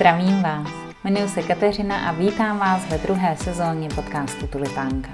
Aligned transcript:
Zdravím 0.00 0.42
vás. 0.42 0.68
Jmenuji 1.04 1.28
se 1.28 1.42
Kateřina 1.42 2.08
a 2.08 2.12
vítám 2.12 2.58
vás 2.58 2.88
ve 2.88 2.98
druhé 2.98 3.36
sezóně 3.36 3.88
podcastu 3.88 4.46
Tulipánka. 4.46 5.10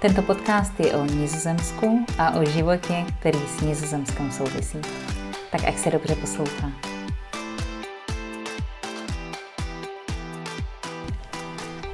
Tento 0.00 0.22
podcast 0.22 0.80
je 0.80 0.92
o 0.92 1.04
Nizozemsku 1.04 2.06
a 2.18 2.30
o 2.30 2.44
životě, 2.44 3.04
který 3.20 3.38
s 3.38 3.60
Nizozemskem 3.60 4.30
souvisí. 4.30 4.78
Tak 5.50 5.64
ať 5.64 5.78
se 5.78 5.90
dobře 5.90 6.14
poslouchá. 6.14 6.70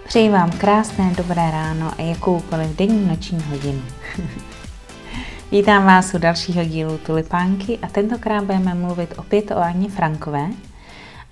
Přeji 0.07 0.29
vám 0.31 0.51
krásné 0.51 1.13
dobré 1.17 1.51
ráno 1.51 1.93
a 1.99 2.03
jakoukoliv 2.03 2.77
denní 2.77 3.09
noční 3.09 3.43
hodinu. 3.43 3.83
Vítám 5.51 5.85
vás 5.85 6.15
u 6.15 6.19
dalšího 6.19 6.65
dílu 6.65 6.99
Tulipánky 6.99 7.79
a 7.83 7.87
tentokrát 7.87 8.45
budeme 8.45 8.75
mluvit 8.75 9.15
opět 9.19 9.51
o 9.51 9.59
Aně 9.59 9.89
Frankové 9.89 10.49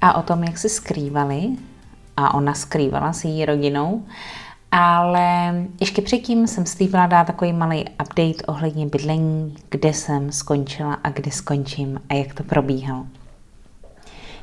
a 0.02 0.15
o 0.15 0.23
tom, 0.23 0.45
jak 0.45 0.59
se 0.59 0.69
skrývali 0.69 1.48
a 2.16 2.34
ona 2.34 2.55
skrývala 2.55 3.12
s 3.12 3.24
její 3.24 3.45
rodinou. 3.45 4.02
Ale 4.70 5.55
ještě 5.80 6.02
předtím 6.02 6.47
jsem 6.47 6.66
slíbila 6.66 7.06
dát 7.06 7.27
takový 7.27 7.52
malý 7.52 7.84
update 7.88 8.47
ohledně 8.47 8.87
bydlení, 8.87 9.56
kde 9.69 9.92
jsem 9.92 10.33
skončila 10.33 10.95
a 10.95 11.11
kde 11.11 11.30
skončím 11.30 12.01
a 12.09 12.15
jak 12.15 12.34
to 12.34 12.42
probíhalo. 12.42 13.06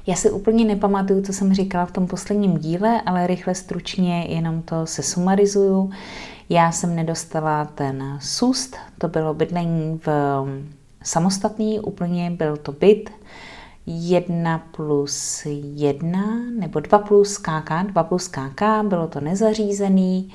Já 0.08 0.16
si 0.16 0.32
úplně 0.32 0.66
nepamatuju, 0.66 1.22
co 1.22 1.34
jsem 1.34 1.54
říkala 1.54 1.86
v 1.86 1.92
tom 1.92 2.08
posledním 2.08 2.58
díle, 2.58 3.02
ale 3.02 3.28
rychle 3.28 3.56
stručně 3.56 4.26
jenom 4.30 4.62
to 4.62 4.86
se 4.86 5.04
sumarizuju. 5.04 5.92
Já 6.50 6.72
jsem 6.72 6.96
nedostala 6.96 7.66
ten 7.66 8.18
sust, 8.22 8.78
to 8.98 9.08
bylo 9.08 9.34
bydlení 9.34 10.00
v 10.06 10.10
samostatný, 11.04 11.80
úplně 11.80 12.32
byl 12.32 12.58
to 12.58 12.72
byt, 12.72 13.10
1 13.92 14.58
plus 14.72 15.46
1 15.46 16.22
nebo 16.60 16.80
2 16.80 17.00
plus 17.00 17.38
KK, 17.38 17.72
2 17.84 18.04
plus 18.04 18.28
KK, 18.28 18.62
bylo 18.84 19.08
to 19.08 19.20
nezařízený 19.20 20.34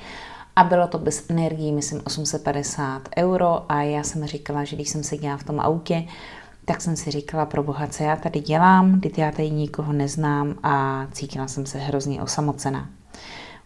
a 0.55 0.63
bylo 0.63 0.87
to 0.87 0.99
bez 0.99 1.29
energií, 1.29 1.71
myslím 1.71 2.01
850 2.05 3.09
euro 3.17 3.71
a 3.71 3.81
já 3.81 4.03
jsem 4.03 4.25
říkala, 4.25 4.63
že 4.63 4.75
když 4.75 4.89
jsem 4.89 5.03
seděla 5.03 5.37
v 5.37 5.43
tom 5.43 5.59
autě, 5.59 6.03
tak 6.65 6.81
jsem 6.81 6.95
si 6.95 7.11
říkala, 7.11 7.45
pro 7.45 7.63
boha, 7.63 7.87
co 7.87 8.03
já 8.03 8.15
tady 8.15 8.39
dělám, 8.39 8.99
když 8.99 9.17
já 9.17 9.31
tady 9.31 9.51
nikoho 9.51 9.93
neznám 9.93 10.55
a 10.63 11.07
cítila 11.11 11.47
jsem 11.47 11.65
se 11.65 11.77
hrozně 11.77 12.21
osamocená. 12.21 12.89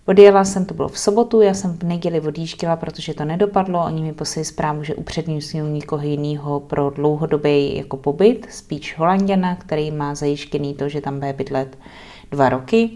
Odjela 0.10 0.46
jsem, 0.46 0.66
to 0.66 0.74
bylo 0.74 0.88
v 0.88 1.00
sobotu, 1.00 1.42
já 1.42 1.54
jsem 1.54 1.78
v 1.78 1.84
neděli 1.84 2.22
odjížděla, 2.22 2.76
protože 2.76 3.14
to 3.14 3.26
nedopadlo. 3.26 3.86
Oni 3.86 4.02
mi 4.02 4.14
poslali 4.14 4.46
zprávu, 4.46 4.84
že 4.84 4.96
upřednostňují 4.96 5.72
někoho 5.72 6.04
jiného 6.04 6.60
pro 6.60 6.90
dlouhodobý 6.90 7.78
jako 7.78 7.98
pobyt, 7.98 8.48
spíš 8.50 8.98
Holanděna, 8.98 9.56
který 9.56 9.92
má 9.92 10.16
zajištěný 10.16 10.74
to, 10.74 10.90
že 10.90 11.02
tam 11.02 11.20
bude 11.20 11.34
bydlet 11.34 11.78
dva 12.32 12.50
roky. 12.50 12.90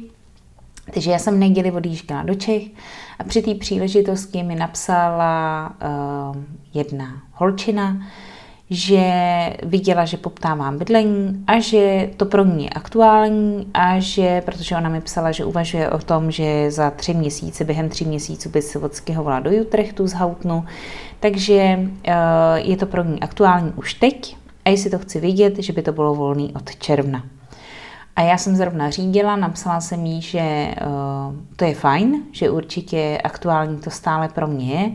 Takže 0.93 1.11
já 1.11 1.19
jsem 1.19 1.35
v 1.35 1.39
neděli 1.39 1.71
odjížděla 1.71 2.23
do 2.23 2.35
Čech 2.35 2.63
a 3.19 3.23
při 3.23 3.41
té 3.41 3.55
příležitosti 3.55 4.43
mi 4.43 4.55
napsala 4.55 5.75
uh, 6.31 6.37
jedna 6.73 7.21
holčina, 7.33 8.07
že 8.69 9.03
viděla, 9.63 10.05
že 10.05 10.17
poptávám 10.17 10.77
bydlení 10.77 11.43
a 11.47 11.59
že 11.59 12.09
to 12.17 12.25
pro 12.25 12.45
ní 12.45 12.63
je 12.63 12.69
aktuální 12.69 13.67
a 13.73 13.99
že, 13.99 14.41
protože 14.45 14.75
ona 14.75 14.89
mi 14.89 15.01
psala, 15.01 15.31
že 15.31 15.45
uvažuje 15.45 15.89
o 15.89 15.97
tom, 15.97 16.31
že 16.31 16.71
za 16.71 16.89
tři 16.89 17.13
měsíce, 17.13 17.63
během 17.63 17.89
tři 17.89 18.05
měsíců 18.05 18.49
by 18.49 18.61
se 18.61 18.79
odskyhovala 18.79 19.39
do 19.39 19.51
Utrechtu 19.51 20.07
z 20.07 20.13
Houtnu, 20.13 20.65
takže 21.19 21.79
uh, 21.79 22.13
je 22.55 22.77
to 22.77 22.85
pro 22.85 23.03
ní 23.03 23.19
aktuální 23.19 23.71
už 23.75 23.93
teď 23.93 24.37
a 24.65 24.69
jestli 24.69 24.89
to 24.89 24.99
chci 24.99 25.19
vidět, 25.19 25.59
že 25.59 25.73
by 25.73 25.81
to 25.81 25.91
bylo 25.91 26.15
volný 26.15 26.53
od 26.55 26.75
června. 26.75 27.23
A 28.15 28.21
já 28.21 28.37
jsem 28.37 28.55
zrovna 28.55 28.89
řídila, 28.89 29.35
napsala 29.35 29.81
jsem 29.81 30.05
jí, 30.05 30.21
že 30.21 30.41
uh, 30.41 31.35
to 31.55 31.65
je 31.65 31.75
fajn, 31.75 32.23
že 32.31 32.49
určitě 32.49 33.17
aktuální 33.23 33.77
to 33.77 33.89
stále 33.89 34.29
pro 34.29 34.47
mě 34.47 34.73
je 34.73 34.91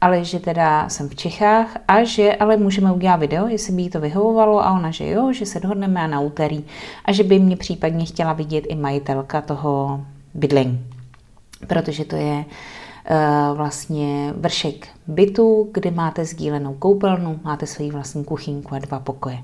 ale 0.00 0.24
že 0.24 0.40
teda 0.40 0.88
jsem 0.88 1.08
v 1.08 1.14
Čechách 1.14 1.76
a 1.88 2.04
že 2.04 2.36
ale 2.36 2.56
můžeme 2.56 2.92
udělat 2.92 3.16
video, 3.16 3.48
jestli 3.48 3.72
by 3.72 3.82
jí 3.82 3.90
to 3.90 4.00
vyhovovalo 4.00 4.64
a 4.64 4.72
ona, 4.72 4.90
že 4.90 5.08
jo, 5.08 5.32
že 5.32 5.46
se 5.46 5.60
dohodneme 5.60 6.08
na 6.08 6.20
úterý 6.20 6.64
a 7.04 7.12
že 7.12 7.24
by 7.24 7.38
mě 7.38 7.56
případně 7.56 8.04
chtěla 8.04 8.32
vidět 8.32 8.64
i 8.68 8.74
majitelka 8.74 9.40
toho 9.40 10.00
bydlení, 10.34 10.86
protože 11.66 12.04
to 12.04 12.16
je 12.16 12.44
uh, 12.44 13.56
vlastně 13.56 14.34
vršek 14.36 14.88
bytu, 15.06 15.68
kde 15.72 15.90
máte 15.90 16.24
sdílenou 16.24 16.74
koupelnu, 16.74 17.40
máte 17.44 17.66
svoji 17.66 17.90
vlastní 17.90 18.24
kuchynku 18.24 18.74
a 18.74 18.78
dva 18.78 19.00
pokoje. 19.00 19.38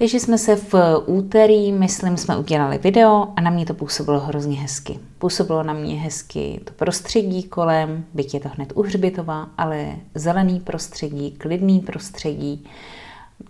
Takže 0.00 0.20
jsme 0.20 0.38
se 0.38 0.56
v 0.56 0.74
úterý, 1.06 1.72
myslím, 1.72 2.16
jsme 2.16 2.36
udělali 2.36 2.78
video 2.78 3.28
a 3.36 3.40
na 3.40 3.50
mě 3.50 3.66
to 3.66 3.74
působilo 3.74 4.20
hrozně 4.20 4.60
hezky. 4.60 4.98
Působilo 5.18 5.62
na 5.62 5.72
mě 5.72 5.94
hezky 5.94 6.60
to 6.64 6.72
prostředí 6.72 7.42
kolem, 7.42 8.04
byť 8.14 8.34
je 8.34 8.40
to 8.40 8.48
hned 8.48 8.72
u 8.74 8.82
hřbitova, 8.82 9.48
ale 9.58 9.96
zelený 10.14 10.60
prostředí, 10.60 11.30
klidný 11.30 11.80
prostředí. 11.80 12.64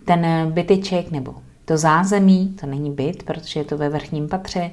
Ten 0.05 0.51
byteček 0.51 1.11
nebo 1.11 1.35
to 1.65 1.77
zázemí, 1.77 2.55
to 2.61 2.67
není 2.67 2.91
byt, 2.91 3.23
protože 3.23 3.59
je 3.59 3.63
to 3.63 3.77
ve 3.77 3.89
vrchním 3.89 4.27
patře, 4.27 4.71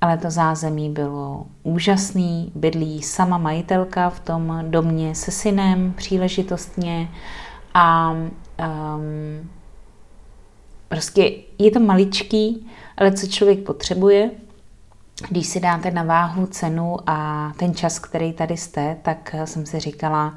ale 0.00 0.18
to 0.18 0.30
zázemí 0.30 0.90
bylo 0.90 1.46
úžasný, 1.62 2.52
bydlí 2.54 3.02
sama 3.02 3.38
majitelka 3.38 4.10
v 4.10 4.20
tom 4.20 4.64
domě 4.68 5.14
se 5.14 5.30
synem 5.30 5.92
příležitostně 5.96 7.08
a 7.74 8.10
um, 8.10 9.48
Prostě 10.92 11.32
je 11.58 11.70
to 11.70 11.80
maličký, 11.80 12.70
ale 12.96 13.12
co 13.12 13.26
člověk 13.26 13.58
potřebuje, 13.58 14.30
když 15.28 15.46
si 15.46 15.60
dáte 15.60 15.90
na 15.90 16.02
váhu 16.02 16.46
cenu 16.46 16.96
a 17.06 17.52
ten 17.56 17.74
čas, 17.74 17.98
který 17.98 18.32
tady 18.32 18.56
jste, 18.56 18.96
tak 19.02 19.34
jsem 19.44 19.66
si 19.66 19.80
říkala, 19.80 20.34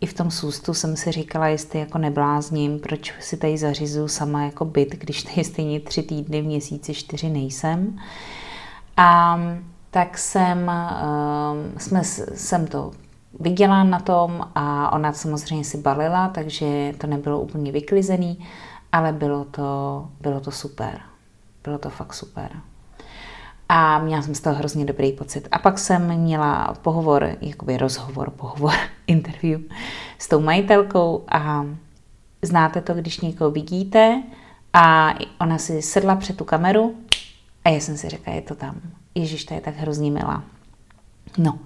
i 0.00 0.06
v 0.06 0.14
tom 0.14 0.30
sústu 0.30 0.74
jsem 0.74 0.96
si 0.96 1.12
říkala, 1.12 1.48
jestli 1.48 1.78
jako 1.78 1.98
neblázním, 1.98 2.78
proč 2.78 3.14
si 3.20 3.36
tady 3.36 3.58
zařizuju 3.58 4.08
sama 4.08 4.42
jako 4.44 4.64
byt, 4.64 4.94
když 4.98 5.22
tady 5.22 5.44
stejně 5.44 5.80
tři 5.80 6.02
týdny 6.02 6.42
v 6.42 6.46
měsíci, 6.46 6.94
čtyři 6.94 7.28
nejsem. 7.28 7.98
A 8.96 9.40
tak 9.90 10.18
jsem, 10.18 10.70
jsme, 11.76 12.04
jsem 12.34 12.66
to 12.66 12.90
viděla 13.40 13.84
na 13.84 14.00
tom 14.00 14.48
a 14.54 14.92
ona 14.92 15.12
samozřejmě 15.12 15.64
si 15.64 15.78
balila, 15.78 16.28
takže 16.28 16.94
to 16.98 17.06
nebylo 17.06 17.40
úplně 17.40 17.72
vyklizený 17.72 18.46
ale 18.92 19.12
bylo 19.12 19.44
to, 19.44 20.08
bylo 20.20 20.40
to 20.40 20.50
super. 20.50 21.00
Bylo 21.64 21.78
to 21.78 21.90
fakt 21.90 22.14
super. 22.14 22.50
A 23.68 23.98
měla 23.98 24.22
jsem 24.22 24.34
z 24.34 24.40
toho 24.40 24.56
hrozně 24.56 24.84
dobrý 24.84 25.12
pocit. 25.12 25.48
A 25.52 25.58
pak 25.58 25.78
jsem 25.78 26.18
měla 26.18 26.74
pohovor, 26.82 27.36
jakoby 27.40 27.76
rozhovor, 27.76 28.30
pohovor, 28.30 28.72
interview 29.06 29.60
s 30.18 30.28
tou 30.28 30.40
majitelkou 30.40 31.24
a 31.28 31.66
znáte 32.42 32.80
to, 32.80 32.94
když 32.94 33.20
někoho 33.20 33.50
vidíte 33.50 34.22
a 34.72 35.14
ona 35.40 35.58
si 35.58 35.82
sedla 35.82 36.16
před 36.16 36.36
tu 36.36 36.44
kameru 36.44 36.96
a 37.64 37.68
já 37.68 37.80
jsem 37.80 37.96
si 37.96 38.08
řekla, 38.08 38.32
je 38.32 38.42
to 38.42 38.54
tam. 38.54 38.80
Ježíš, 39.14 39.44
to 39.44 39.54
je 39.54 39.60
tak 39.60 39.76
hrozně 39.76 40.10
milá. 40.10 40.44
No, 41.38 41.58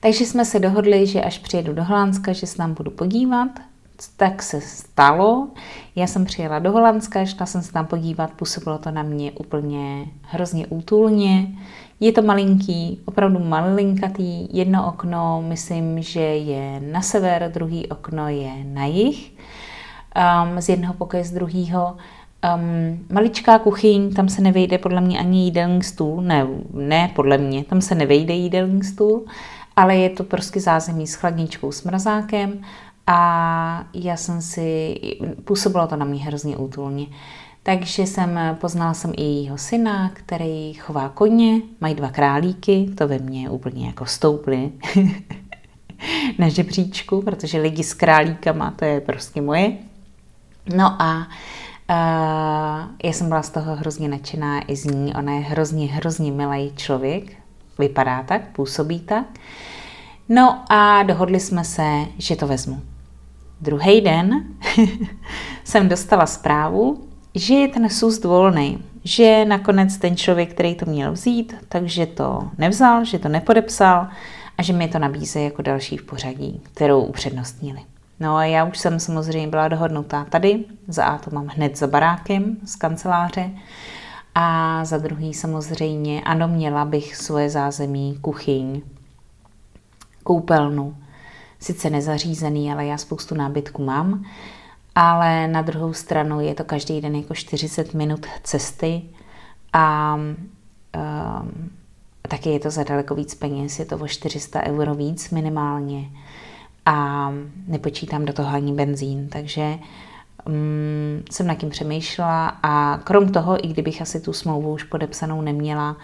takže 0.00 0.26
jsme 0.26 0.44
se 0.44 0.58
dohodli, 0.58 1.06
že 1.06 1.22
až 1.22 1.38
přijedu 1.38 1.72
do 1.72 1.84
Holandska, 1.84 2.32
že 2.32 2.46
se 2.46 2.62
nám 2.62 2.74
budu 2.74 2.90
podívat 2.90 3.48
tak 4.16 4.42
se 4.42 4.60
stalo. 4.60 5.48
Já 5.96 6.06
jsem 6.06 6.24
přijela 6.24 6.58
do 6.58 6.72
Holandska, 6.72 7.24
šla 7.24 7.46
jsem 7.46 7.62
se 7.62 7.72
tam 7.72 7.86
podívat, 7.86 8.30
působilo 8.30 8.78
to 8.78 8.90
na 8.90 9.02
mě 9.02 9.32
úplně 9.32 10.06
hrozně 10.22 10.66
útulně. 10.66 11.46
Je 12.00 12.12
to 12.12 12.22
malinký, 12.22 13.00
opravdu 13.04 13.38
malinkatý, 13.38 14.56
jedno 14.56 14.86
okno, 14.86 15.42
myslím, 15.48 16.02
že 16.02 16.20
je 16.20 16.80
na 16.80 17.02
sever, 17.02 17.50
druhý 17.54 17.88
okno 17.88 18.28
je 18.28 18.64
na 18.64 18.84
jih, 18.84 19.32
um, 20.52 20.60
z 20.60 20.68
jednoho 20.68 20.94
pokoje 20.94 21.24
z 21.24 21.30
druhého. 21.30 21.96
Um, 22.54 23.06
maličká 23.12 23.58
kuchyň, 23.58 24.14
tam 24.14 24.28
se 24.28 24.42
nevejde 24.42 24.78
podle 24.78 25.00
mě 25.00 25.18
ani 25.18 25.44
jídelní 25.44 25.82
stůl, 25.82 26.22
ne, 26.22 26.46
ne 26.72 27.10
podle 27.14 27.38
mě, 27.38 27.64
tam 27.64 27.80
se 27.80 27.94
nevejde 27.94 28.34
jídelní 28.34 28.84
stůl, 28.84 29.24
ale 29.76 29.96
je 29.96 30.10
to 30.10 30.24
prostě 30.24 30.60
zázemí 30.60 31.06
s 31.06 31.14
chladničkou, 31.14 31.72
s 31.72 31.84
mrazákem 31.84 32.60
a 33.10 33.84
já 33.94 34.16
jsem 34.16 34.42
si, 34.42 35.00
působilo 35.44 35.86
to 35.86 35.96
na 35.96 36.04
mě 36.04 36.24
hrozně 36.24 36.56
útulně. 36.56 37.06
Takže 37.62 38.02
jsem, 38.02 38.40
poznala 38.60 38.94
jsem 38.94 39.12
i 39.16 39.22
jejího 39.22 39.58
syna, 39.58 40.10
který 40.14 40.74
chová 40.74 41.08
koně, 41.08 41.60
mají 41.80 41.94
dva 41.94 42.08
králíky, 42.08 42.90
to 42.98 43.08
ve 43.08 43.18
mně 43.18 43.50
úplně 43.50 43.86
jako 43.86 44.06
stouply 44.06 44.72
na 46.38 46.48
žebříčku, 46.48 47.22
protože 47.22 47.60
lidi 47.60 47.84
s 47.84 47.94
králíkama, 47.94 48.70
to 48.70 48.84
je 48.84 49.00
prostě 49.00 49.40
moje. 49.40 49.72
No 50.76 51.02
a 51.02 51.16
uh, 51.18 52.90
já 53.04 53.12
jsem 53.12 53.28
byla 53.28 53.42
z 53.42 53.50
toho 53.50 53.76
hrozně 53.76 54.08
nadšená 54.08 54.70
i 54.70 54.76
z 54.76 54.84
ní. 54.84 55.14
Ona 55.14 55.32
je 55.32 55.40
hrozně, 55.40 55.86
hrozně 55.86 56.32
milý 56.32 56.72
člověk, 56.76 57.32
vypadá 57.78 58.22
tak, 58.22 58.52
působí 58.52 59.00
tak. 59.00 59.26
No 60.28 60.72
a 60.72 61.02
dohodli 61.02 61.40
jsme 61.40 61.64
se, 61.64 62.06
že 62.18 62.36
to 62.36 62.46
vezmu. 62.46 62.82
Druhý 63.60 64.00
den 64.00 64.44
jsem 65.64 65.88
dostala 65.88 66.26
zprávu, 66.26 67.08
že 67.34 67.54
je 67.54 67.68
ten 67.68 67.88
sust 67.88 68.24
volný, 68.24 68.84
že 69.04 69.44
nakonec 69.44 69.96
ten 69.96 70.16
člověk, 70.16 70.50
který 70.50 70.74
to 70.74 70.86
měl 70.86 71.12
vzít, 71.12 71.56
takže 71.68 72.06
to 72.06 72.48
nevzal, 72.58 73.04
že 73.04 73.18
to 73.18 73.28
nepodepsal 73.28 74.08
a 74.58 74.62
že 74.62 74.72
mi 74.72 74.88
to 74.88 74.98
nabízí 74.98 75.44
jako 75.44 75.62
další 75.62 75.96
v 75.96 76.02
pořadí, 76.02 76.60
kterou 76.74 77.02
upřednostnili. 77.02 77.80
No 78.20 78.36
a 78.36 78.44
já 78.44 78.64
už 78.64 78.78
jsem 78.78 79.00
samozřejmě 79.00 79.48
byla 79.48 79.68
dohodnutá 79.68 80.24
tady, 80.24 80.64
za 80.88 81.04
A 81.04 81.18
to 81.18 81.30
mám 81.30 81.46
hned 81.46 81.78
za 81.78 81.86
barákem 81.86 82.56
z 82.64 82.76
kanceláře 82.76 83.50
a 84.34 84.84
za 84.84 84.98
druhý 84.98 85.34
samozřejmě, 85.34 86.22
ano, 86.22 86.48
měla 86.48 86.84
bych 86.84 87.16
svoje 87.16 87.50
zázemí, 87.50 88.18
kuchyň, 88.20 88.82
koupelnu, 90.22 90.96
sice 91.60 91.90
nezařízený, 91.90 92.72
ale 92.72 92.86
já 92.86 92.98
spoustu 92.98 93.34
nábytku 93.34 93.84
mám, 93.84 94.24
ale 94.94 95.48
na 95.48 95.62
druhou 95.62 95.92
stranu 95.92 96.40
je 96.40 96.54
to 96.54 96.64
každý 96.64 97.00
den 97.00 97.14
jako 97.14 97.34
40 97.34 97.94
minut 97.94 98.26
cesty 98.42 99.02
a 99.72 100.14
um, 100.14 101.70
taky 102.28 102.50
je 102.50 102.60
to 102.60 102.70
za 102.70 102.84
daleko 102.84 103.14
víc 103.14 103.34
peněz, 103.34 103.78
je 103.78 103.84
to 103.84 103.96
o 103.96 104.08
400 104.08 104.62
euro 104.62 104.94
víc 104.94 105.30
minimálně. 105.30 106.10
A 106.86 107.32
nepočítám 107.66 108.24
do 108.24 108.32
toho 108.32 108.54
ani 108.54 108.72
benzín, 108.72 109.28
takže 109.28 109.78
um, 110.46 111.22
jsem 111.30 111.46
nad 111.46 111.54
tím 111.54 111.70
přemýšlela 111.70 112.48
a 112.62 113.00
krom 113.04 113.28
toho, 113.28 113.64
i 113.64 113.68
kdybych 113.68 114.02
asi 114.02 114.20
tu 114.20 114.32
smlouvu 114.32 114.72
už 114.72 114.84
podepsanou 114.84 115.40
neměla, 115.40 115.96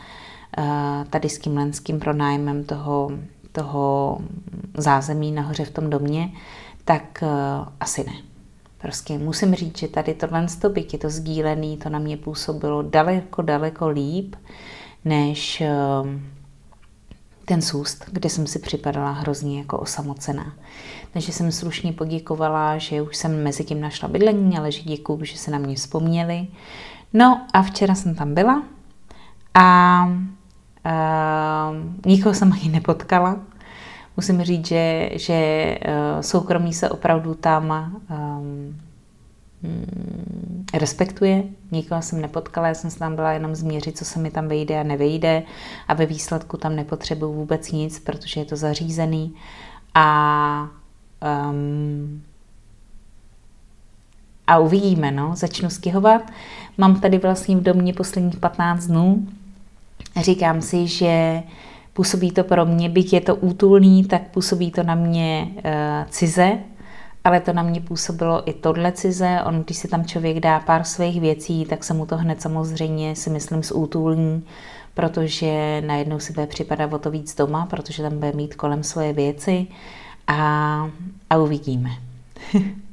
uh, 0.58 0.64
tady 1.10 1.28
s 1.28 1.38
tím 1.38 1.56
lenským 1.56 2.00
pronájmem 2.00 2.64
toho, 2.64 3.10
toho 3.54 4.18
zázemí 4.76 5.32
nahoře 5.32 5.64
v 5.64 5.70
tom 5.70 5.90
domě, 5.90 6.30
tak 6.84 7.22
uh, 7.22 7.68
asi 7.80 8.04
ne. 8.04 8.12
Prostě 8.78 9.18
musím 9.18 9.54
říct, 9.54 9.78
že 9.78 9.88
tady 9.88 10.14
tohle 10.14 10.46
byť 10.68 10.92
je 10.92 10.98
to 10.98 11.10
sdílený, 11.10 11.76
to 11.76 11.88
na 11.88 11.98
mě 11.98 12.16
působilo 12.16 12.82
daleko, 12.82 13.42
daleko 13.42 13.88
líp, 13.88 14.36
než 15.04 15.62
uh, 16.02 16.10
ten 17.44 17.62
sůst, 17.62 18.04
kde 18.12 18.30
jsem 18.30 18.46
si 18.46 18.58
připadala 18.58 19.10
hrozně 19.10 19.58
jako 19.58 19.78
osamocená. 19.78 20.52
Takže 21.12 21.32
jsem 21.32 21.52
slušně 21.52 21.92
poděkovala, 21.92 22.78
že 22.78 23.02
už 23.02 23.16
jsem 23.16 23.42
mezi 23.42 23.64
tím 23.64 23.80
našla 23.80 24.08
bydlení, 24.08 24.58
ale 24.58 24.72
že 24.72 24.82
děkuju, 24.82 25.24
že 25.24 25.38
se 25.38 25.50
na 25.50 25.58
mě 25.58 25.74
vzpomněli. 25.74 26.46
No 27.12 27.46
a 27.52 27.62
včera 27.62 27.94
jsem 27.94 28.14
tam 28.14 28.34
byla 28.34 28.62
a 29.54 30.06
nikoho 32.06 32.34
jsem 32.34 32.52
ani 32.52 32.68
nepotkala. 32.68 33.40
Musím 34.16 34.42
říct, 34.42 34.66
že, 34.66 35.10
že 35.12 35.78
uh, 35.84 36.20
soukromí 36.20 36.74
se 36.74 36.90
opravdu 36.90 37.34
tam 37.34 37.96
um, 38.10 38.80
respektuje. 40.74 41.42
Nikoho 41.70 42.02
jsem 42.02 42.20
nepotkala, 42.20 42.68
já 42.68 42.74
jsem 42.74 42.90
se 42.90 42.98
tam 42.98 43.14
byla 43.14 43.32
jenom 43.32 43.54
změřit, 43.54 43.98
co 43.98 44.04
se 44.04 44.18
mi 44.18 44.30
tam 44.30 44.48
vejde 44.48 44.80
a 44.80 44.82
nevejde 44.82 45.42
a 45.88 45.94
ve 45.94 46.06
výsledku 46.06 46.56
tam 46.56 46.76
nepotřebuju 46.76 47.32
vůbec 47.32 47.72
nic, 47.72 48.00
protože 48.00 48.40
je 48.40 48.44
to 48.44 48.56
zařízený 48.56 49.34
a 49.94 50.68
um, 51.50 52.22
a 54.46 54.58
uvidíme, 54.58 55.10
no, 55.10 55.36
začnu 55.36 55.70
stěhovat. 55.70 56.22
Mám 56.78 57.00
tady 57.00 57.18
vlastně 57.18 57.56
v 57.56 57.62
domě 57.62 57.92
posledních 57.92 58.36
15 58.38 58.86
dnů. 58.86 59.26
Říkám 60.20 60.62
si, 60.62 60.86
že 60.86 61.42
působí 61.92 62.30
to 62.30 62.44
pro 62.44 62.66
mě, 62.66 62.88
byť 62.88 63.12
je 63.12 63.20
to 63.20 63.36
útulný, 63.36 64.04
tak 64.04 64.22
působí 64.30 64.70
to 64.70 64.82
na 64.82 64.94
mě 64.94 65.48
uh, 65.54 65.60
cize, 66.10 66.58
ale 67.24 67.40
to 67.40 67.52
na 67.52 67.62
mě 67.62 67.80
působilo 67.80 68.50
i 68.50 68.52
tohle 68.52 68.92
cize. 68.92 69.38
On, 69.46 69.62
když 69.64 69.76
si 69.76 69.88
tam 69.88 70.04
člověk 70.04 70.40
dá 70.40 70.60
pár 70.60 70.84
svých 70.84 71.20
věcí, 71.20 71.64
tak 71.64 71.84
se 71.84 71.94
mu 71.94 72.06
to 72.06 72.16
hned 72.16 72.42
samozřejmě 72.42 73.16
si 73.16 73.30
myslím 73.30 73.62
zútulní, 73.62 74.44
protože 74.94 75.82
najednou 75.86 76.18
si 76.18 76.32
bude 76.32 76.46
připadat 76.46 76.92
o 76.92 76.98
to 76.98 77.10
víc 77.10 77.34
doma, 77.34 77.66
protože 77.66 78.02
tam 78.02 78.18
bude 78.18 78.32
mít 78.32 78.54
kolem 78.54 78.82
svoje 78.82 79.12
věci 79.12 79.66
a, 80.26 80.90
a 81.30 81.36
uvidíme. 81.36 81.90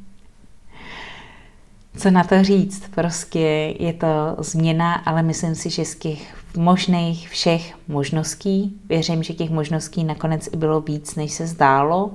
Co 1.98 2.12
na 2.12 2.24
to 2.24 2.44
říct? 2.44 2.84
Prostě 2.96 3.76
je 3.80 3.94
to 3.94 4.36
změna, 4.38 4.94
ale 4.94 5.24
myslím 5.24 5.56
si, 5.56 5.70
že 5.70 5.86
z 5.86 5.96
těch 5.96 6.41
možných 6.58 7.30
všech 7.30 7.76
možností, 7.88 8.80
věřím, 8.90 9.24
že 9.24 9.34
těch 9.34 9.50
možností 9.50 10.04
nakonec 10.04 10.50
i 10.54 10.58
bylo 10.58 10.82
víc, 10.82 11.16
než 11.16 11.32
se 11.32 11.48
zdálo, 11.48 12.12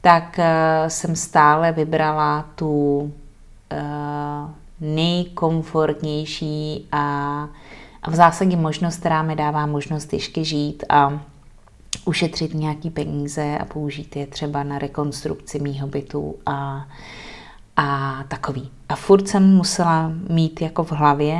tak 0.00 0.38
uh, 0.38 0.44
jsem 0.88 1.16
stále 1.16 1.72
vybrala 1.72 2.48
tu 2.54 2.98
uh, 2.98 3.10
nejkomfortnější 4.80 6.88
a, 6.92 7.00
a 8.02 8.10
v 8.10 8.14
zásadě 8.14 8.56
možnost, 8.56 8.96
která 8.96 9.22
mi 9.22 9.36
dává 9.36 9.66
možnost 9.66 10.12
ještě 10.12 10.44
žít 10.44 10.84
a 10.88 11.20
ušetřit 12.04 12.54
nějaký 12.54 12.90
peníze 12.90 13.58
a 13.58 13.64
použít 13.64 14.16
je 14.16 14.26
třeba 14.26 14.62
na 14.62 14.78
rekonstrukci 14.78 15.58
mýho 15.58 15.86
bytu 15.86 16.34
a, 16.46 16.86
a 17.76 18.18
takový. 18.28 18.70
A 18.88 18.96
furt 18.96 19.28
jsem 19.28 19.56
musela 19.56 20.12
mít 20.28 20.60
jako 20.60 20.84
v 20.84 20.92
hlavě, 20.92 21.38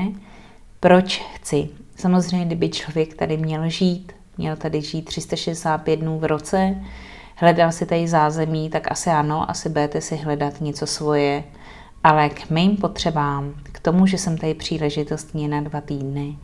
proč 0.80 1.24
chci. 1.34 1.68
Samozřejmě, 2.02 2.46
kdyby 2.46 2.68
člověk 2.68 3.14
tady 3.14 3.36
měl 3.36 3.68
žít, 3.68 4.12
měl 4.38 4.56
tady 4.56 4.82
žít 4.82 5.02
365 5.02 5.96
dnů 5.96 6.18
v 6.18 6.24
roce, 6.24 6.76
hledal 7.36 7.72
si 7.72 7.86
tady 7.86 8.08
zázemí, 8.08 8.70
tak 8.70 8.92
asi 8.92 9.10
ano, 9.10 9.50
asi 9.50 9.68
budete 9.68 10.00
si 10.00 10.16
hledat 10.16 10.60
něco 10.60 10.86
svoje, 10.86 11.44
ale 12.04 12.28
k 12.28 12.50
mým 12.50 12.76
potřebám, 12.76 13.54
k 13.62 13.80
tomu, 13.80 14.06
že 14.06 14.18
jsem 14.18 14.38
tady 14.38 14.54
příležitostně 14.54 15.48
na 15.48 15.60
dva 15.60 15.80
týdny, 15.80 16.38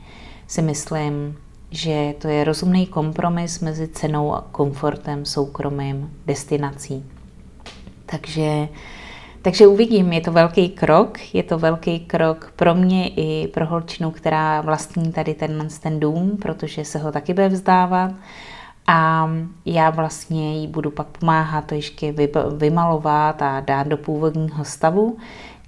si 0.46 0.62
myslím, 0.62 1.36
že 1.70 2.14
to 2.18 2.28
je 2.28 2.44
rozumný 2.44 2.86
kompromis 2.86 3.60
mezi 3.60 3.88
cenou 3.88 4.34
a 4.34 4.44
komfortem, 4.52 5.24
soukromým, 5.24 6.10
destinací. 6.26 7.04
Takže, 8.06 8.68
takže 9.42 9.66
uvidím, 9.66 10.12
je 10.12 10.20
to 10.20 10.32
velký 10.32 10.68
krok, 10.68 11.34
je 11.34 11.42
to 11.42 11.58
velký 11.58 12.00
krok 12.00 12.52
pro 12.56 12.74
mě 12.74 13.08
i 13.08 13.48
pro 13.48 13.66
holčinu, 13.66 14.10
která 14.10 14.60
vlastní 14.60 15.12
tady 15.12 15.34
ten, 15.34 15.68
ten 15.82 16.00
dům, 16.00 16.36
protože 16.42 16.84
se 16.84 16.98
ho 16.98 17.12
taky 17.12 17.34
bude 17.34 17.48
vzdávat 17.48 18.10
a 18.86 19.30
já 19.66 19.90
vlastně 19.90 20.60
jí 20.60 20.66
budu 20.66 20.90
pak 20.90 21.06
pomáhat 21.06 21.64
to 21.64 21.74
ještě 21.74 22.14
vymalovat 22.56 23.42
a 23.42 23.60
dát 23.60 23.86
do 23.86 23.96
původního 23.96 24.64
stavu. 24.64 25.16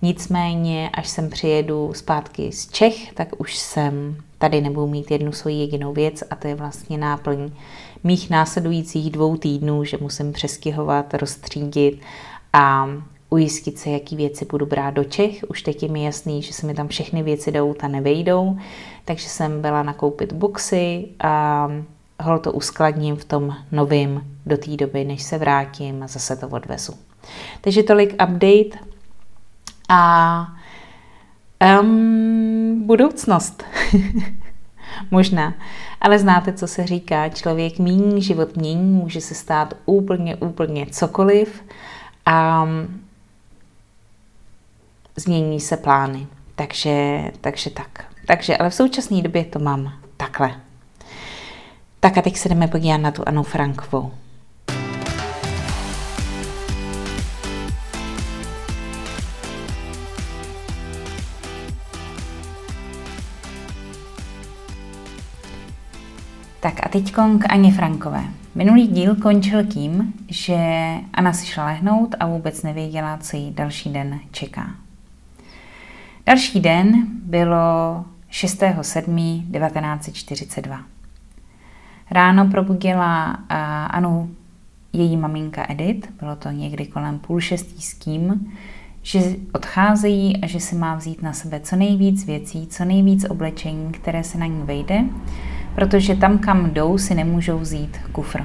Nicméně, 0.03 0.91
až 0.95 1.09
sem 1.09 1.31
přijedu 1.31 1.93
zpátky 1.95 2.53
z 2.53 2.69
Čech, 2.69 3.13
tak 3.13 3.29
už 3.39 3.57
jsem 3.57 4.17
tady 4.39 4.61
nebudu 4.61 4.87
mít 4.87 5.11
jednu 5.11 5.33
svoji 5.33 5.57
jedinou 5.57 5.93
věc 5.93 6.23
a 6.31 6.37
to 6.37 6.49
je 6.49 6.55
vlastně 6.55 6.99
náplň 6.99 7.51
mých 8.05 8.31
následujících 8.31 9.11
dvou 9.11 9.37
týdnů, 9.37 9.85
že 9.85 9.99
musím 10.01 10.33
přestěhovat, 10.33 11.15
rozstřídit 11.15 12.01
a 12.53 12.89
ujistit 13.31 13.79
se, 13.79 13.91
jaký 13.91 14.17
věci 14.17 14.45
budu 14.45 14.67
brát 14.67 14.91
do 14.91 15.05
Čech. 15.05 15.45
Už 15.49 15.63
teď 15.63 15.83
je 15.83 15.89
mi 15.89 16.05
jasný, 16.05 16.43
že 16.43 16.53
se 16.53 16.67
mi 16.67 16.75
tam 16.75 16.89
všechny 16.89 17.23
věci 17.23 17.53
do 17.53 17.65
auta 17.65 17.89
nevejdou, 17.89 18.59
takže 19.05 19.29
jsem 19.29 19.63
byla 19.63 19.83
nakoupit 19.83 20.33
boxy 20.33 21.09
a 21.21 21.69
hol 22.23 22.39
to 22.39 22.53
uskladním 22.53 23.17
v 23.17 23.25
tom 23.25 23.57
novém 23.73 24.25
do 24.47 24.57
té 24.57 24.77
doby, 24.77 25.05
než 25.05 25.23
se 25.23 25.39
vrátím 25.39 26.03
a 26.03 26.07
zase 26.07 26.37
to 26.37 26.49
odvezu. 26.49 26.93
Takže 27.61 27.83
tolik 27.83 28.13
update 28.13 28.79
a 29.89 30.47
um, 31.81 32.83
budoucnost. 32.87 33.65
Možná. 35.11 35.55
Ale 36.01 36.19
znáte, 36.19 36.53
co 36.53 36.67
se 36.67 36.87
říká, 36.87 37.29
člověk 37.29 37.79
míní, 37.79 38.23
život 38.23 38.57
mění, 38.57 38.93
může 38.93 39.21
se 39.21 39.35
stát 39.35 39.75
úplně, 39.87 40.37
úplně 40.37 40.87
cokoliv 40.87 41.63
a 42.27 42.69
změní 45.21 45.61
se 45.61 45.77
plány. 45.77 46.27
Takže, 46.55 47.21
takže 47.41 47.71
tak. 47.71 48.05
Takže, 48.27 48.57
ale 48.57 48.71
v 48.71 48.75
současné 48.75 49.23
době 49.23 49.45
to 49.45 49.59
mám 49.59 49.93
takhle. 50.17 50.55
Tak 52.01 52.19
a 52.19 52.23
teď 52.23 52.37
se 52.37 52.49
jdeme 52.49 52.69
podívat 52.69 52.97
na 52.97 53.11
tu 53.11 53.23
Anu 53.27 53.43
Frankovou. 53.43 54.13
Tak 66.61 66.87
a 66.87 66.89
teď 66.89 67.13
k 67.13 67.45
Aně 67.49 67.73
Frankové. 67.73 68.25
Minulý 68.55 68.87
díl 68.87 69.17
končil 69.17 69.67
tím, 69.67 70.13
že 70.29 70.57
Anna 71.15 71.33
si 71.33 71.47
šla 71.47 71.65
lehnout 71.65 72.15
a 72.21 72.27
vůbec 72.27 72.63
nevěděla, 72.63 73.19
co 73.19 73.37
jí 73.37 73.51
další 73.51 73.93
den 73.93 74.21
čeká. 74.31 74.71
Další 76.31 76.61
den 76.61 77.07
bylo 77.23 78.05
6.7.1942. 78.31 80.79
Ráno 82.11 82.51
probudila 82.51 83.39
Anu 83.91 84.31
její 84.93 85.17
maminka 85.17 85.67
Edith, 85.69 86.09
bylo 86.21 86.37
to 86.37 86.51
někdy 86.51 86.87
kolem 86.87 87.19
půl 87.19 87.41
šestý 87.41 87.83
s 87.83 87.95
tím, 87.95 88.53
že 89.03 89.21
odcházejí 89.53 90.43
a 90.43 90.47
že 90.47 90.61
si 90.61 90.77
má 90.77 90.95
vzít 90.95 91.23
na 91.23 91.33
sebe 91.33 91.61
co 91.61 91.77
nejvíc 91.77 92.27
věcí, 92.27 92.67
co 92.67 92.85
nejvíc 92.85 93.27
oblečení, 93.31 93.93
které 93.93 94.25
se 94.25 94.39
na 94.39 94.47
ní 94.47 94.63
vejde, 94.65 95.05
protože 95.75 96.17
tam, 96.17 96.39
kam 96.39 96.71
jdou, 96.71 96.99
si 96.99 97.15
nemůžou 97.15 97.59
vzít 97.59 97.99
kufr. 98.13 98.45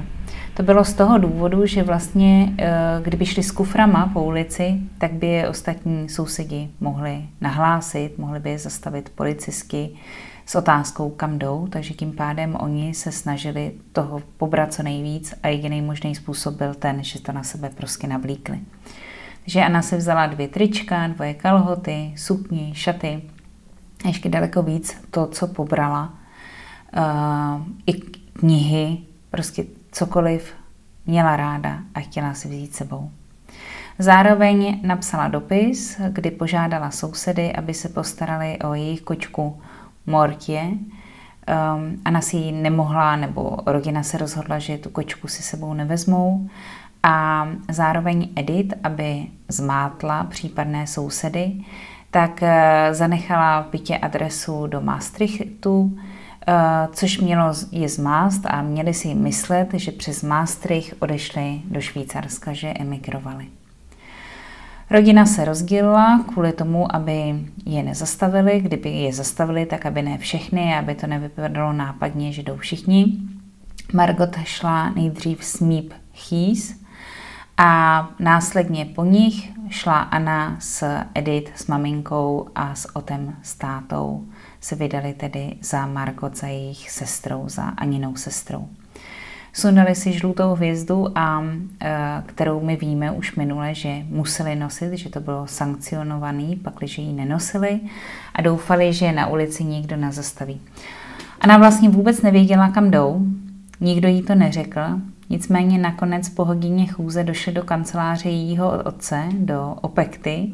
To 0.56 0.62
bylo 0.62 0.84
z 0.84 0.94
toho 0.94 1.18
důvodu, 1.18 1.66
že 1.66 1.82
vlastně, 1.82 2.54
eh, 2.58 3.00
kdyby 3.02 3.26
šli 3.26 3.42
s 3.42 3.50
kuframa 3.50 4.10
po 4.12 4.24
ulici, 4.24 4.80
tak 4.98 5.12
by 5.12 5.26
je 5.26 5.48
ostatní 5.48 6.08
sousedi 6.08 6.70
mohli 6.80 7.24
nahlásit, 7.40 8.18
mohli 8.18 8.40
by 8.40 8.50
je 8.50 8.58
zastavit 8.58 9.12
policisky 9.14 9.90
s 10.46 10.54
otázkou, 10.54 11.10
kam 11.10 11.38
jdou, 11.38 11.66
takže 11.70 11.94
tím 11.94 12.12
pádem 12.12 12.56
oni 12.60 12.94
se 12.94 13.12
snažili 13.12 13.72
toho 13.92 14.22
pobrat 14.36 14.74
co 14.74 14.82
nejvíc 14.82 15.34
a 15.42 15.48
jediný 15.48 15.82
možný 15.82 16.14
způsob 16.14 16.54
byl 16.54 16.74
ten, 16.74 17.04
že 17.04 17.22
to 17.22 17.32
na 17.32 17.42
sebe 17.42 17.70
prostě 17.76 18.06
navlíkli. 18.06 18.58
Takže 19.42 19.60
Anna 19.60 19.82
se 19.82 19.96
vzala 19.96 20.26
dvě 20.26 20.48
trička, 20.48 21.06
dvoje 21.06 21.34
kalhoty, 21.34 22.12
sukni, 22.16 22.72
šaty, 22.74 23.22
ještě 24.06 24.28
daleko 24.28 24.62
víc 24.62 24.96
to, 25.10 25.26
co 25.26 25.46
pobrala, 25.46 26.14
uh, 26.96 27.62
i 27.86 27.92
knihy, 28.32 28.98
prostě 29.30 29.64
cokoliv 29.96 30.54
měla 31.06 31.36
ráda 31.36 31.78
a 31.94 32.00
chtěla 32.00 32.34
si 32.34 32.48
vzít 32.48 32.74
sebou. 32.74 33.10
Zároveň 33.98 34.80
napsala 34.82 35.28
dopis, 35.28 36.00
kdy 36.08 36.30
požádala 36.30 36.90
sousedy, 36.90 37.52
aby 37.52 37.74
se 37.74 37.88
postarali 37.88 38.58
o 38.58 38.74
jejich 38.74 39.00
kočku 39.00 39.60
Mortě. 40.06 40.62
Um, 40.62 42.00
Anna 42.04 42.20
si 42.20 42.36
ji 42.36 42.52
nemohla, 42.52 43.16
nebo 43.16 43.56
rodina 43.66 44.02
se 44.02 44.18
rozhodla, 44.18 44.58
že 44.58 44.78
tu 44.78 44.90
kočku 44.90 45.28
si 45.28 45.42
sebou 45.42 45.74
nevezmou. 45.74 46.48
A 47.02 47.48
zároveň 47.70 48.28
Edith, 48.36 48.74
aby 48.82 49.26
zmátla 49.48 50.24
případné 50.24 50.86
sousedy, 50.86 51.52
tak 52.10 52.42
eh, 52.42 52.88
zanechala 52.94 53.62
v 53.62 53.70
bytě 53.70 53.98
adresu 53.98 54.66
do 54.66 54.80
Maastrichtu, 54.80 55.98
což 56.92 57.18
mělo 57.18 57.52
je 57.72 57.88
zmást 57.88 58.46
a 58.46 58.62
měli 58.62 58.94
si 58.94 59.14
myslet, 59.14 59.68
že 59.74 59.92
přes 59.92 60.22
Maastricht 60.22 60.94
odešli 60.98 61.60
do 61.64 61.80
Švýcarska, 61.80 62.52
že 62.52 62.68
emigrovali. 62.68 63.46
Rodina 64.90 65.26
se 65.26 65.44
rozdělila 65.44 66.24
kvůli 66.32 66.52
tomu, 66.52 66.96
aby 66.96 67.46
je 67.66 67.82
nezastavili. 67.82 68.60
Kdyby 68.60 68.90
je 68.90 69.12
zastavili, 69.12 69.66
tak 69.66 69.86
aby 69.86 70.02
ne 70.02 70.18
všechny, 70.18 70.76
aby 70.76 70.94
to 70.94 71.06
nevypadalo 71.06 71.72
nápadně, 71.72 72.32
že 72.32 72.42
jdou 72.42 72.56
všichni. 72.56 73.18
Margot 73.94 74.36
šla 74.44 74.90
nejdřív 74.90 75.44
s 75.44 75.60
Meep 75.60 75.92
Chýs 76.14 76.80
a 77.56 78.08
následně 78.18 78.84
po 78.84 79.04
nich 79.04 79.52
šla 79.68 80.00
Anna 80.00 80.56
s 80.58 81.00
Edith, 81.14 81.50
s 81.54 81.66
maminkou 81.66 82.48
a 82.54 82.74
s 82.74 82.96
Otem 82.96 83.36
s 83.42 83.54
tátou 83.54 84.24
se 84.66 84.76
vydali 84.76 85.14
tedy 85.14 85.54
za 85.62 85.86
Margot, 85.86 86.36
za 86.36 86.46
jejich 86.46 86.90
sestrou, 86.90 87.44
za 87.48 87.62
Aninou 87.62 88.16
sestrou. 88.16 88.68
Sundali 89.52 89.94
si 89.94 90.12
žlutou 90.12 90.54
hvězdu, 90.54 91.18
a, 91.18 91.44
e, 91.82 92.22
kterou 92.26 92.60
my 92.60 92.76
víme 92.76 93.10
už 93.10 93.36
minule, 93.36 93.74
že 93.74 94.02
museli 94.08 94.56
nosit, 94.56 94.92
že 94.92 95.10
to 95.10 95.20
bylo 95.20 95.46
sankcionovaný, 95.46 96.56
pakliže 96.56 97.02
ji 97.02 97.12
nenosili 97.12 97.80
a 98.34 98.42
doufali, 98.42 98.92
že 98.92 99.12
na 99.12 99.26
ulici 99.26 99.64
nikdo 99.64 99.96
nezastaví. 99.96 100.60
Ona 101.44 101.58
vlastně 101.58 101.88
vůbec 101.88 102.22
nevěděla, 102.22 102.68
kam 102.68 102.90
jdou, 102.90 103.26
nikdo 103.80 104.08
jí 104.08 104.22
to 104.22 104.34
neřekl, 104.34 104.80
nicméně 105.30 105.78
nakonec 105.78 106.28
po 106.28 106.44
hodině 106.44 106.86
chůze 106.86 107.24
došli 107.24 107.52
do 107.52 107.62
kanceláře 107.62 108.28
jejího 108.28 108.82
otce, 108.84 109.22
do 109.32 109.76
Opekty, 109.80 110.52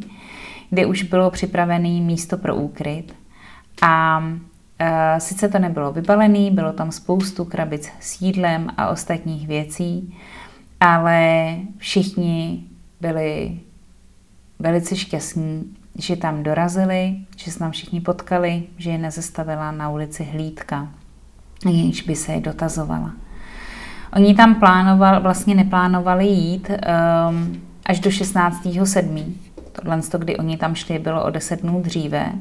kde 0.71 0.87
už 0.87 1.02
bylo 1.02 1.31
připravené 1.31 2.00
místo 2.00 2.37
pro 2.37 2.57
úkryt 2.57 3.22
a 3.83 4.23
e, 4.79 5.21
sice 5.21 5.49
to 5.49 5.59
nebylo 5.59 5.93
vybalené, 5.93 6.50
bylo 6.50 6.73
tam 6.73 6.93
spoustu 6.93 7.45
krabic 7.45 7.91
s 8.00 8.21
jídlem 8.21 8.69
a 8.76 8.88
ostatních 8.88 9.47
věcí, 9.47 10.19
ale 10.81 11.57
všichni 11.79 12.64
byli 13.00 13.61
velice 14.59 14.97
šťastní, 14.97 15.76
že 15.99 16.17
tam 16.17 16.43
dorazili, 16.43 17.17
že 17.37 17.50
se 17.50 17.59
tam 17.59 17.71
všichni 17.71 18.00
potkali, 18.00 18.62
že 18.79 18.91
je 18.91 18.99
nezastavila 18.99 19.73
na 19.73 19.91
ulici 19.91 20.25
hlídka, 20.25 20.88
jenž 21.64 22.02
by 22.02 22.17
se 22.17 22.33
je 22.33 22.41
dotazovala. 22.41 23.12
Oni 24.17 24.35
tam 24.35 24.55
plánovali, 24.55 25.21
vlastně 25.21 25.55
neplánovali 25.55 26.26
jít 26.26 26.71
um, 26.71 27.62
až 27.87 28.00
do 28.00 28.11
16.7. 28.11 29.25
Tohle, 29.73 30.00
kdy 30.19 30.37
oni 30.37 30.57
tam 30.57 30.75
šli, 30.75 30.99
bylo 30.99 31.25
o 31.25 31.31
10 31.31 31.61
dnů 31.61 31.83
dříve 31.83 32.33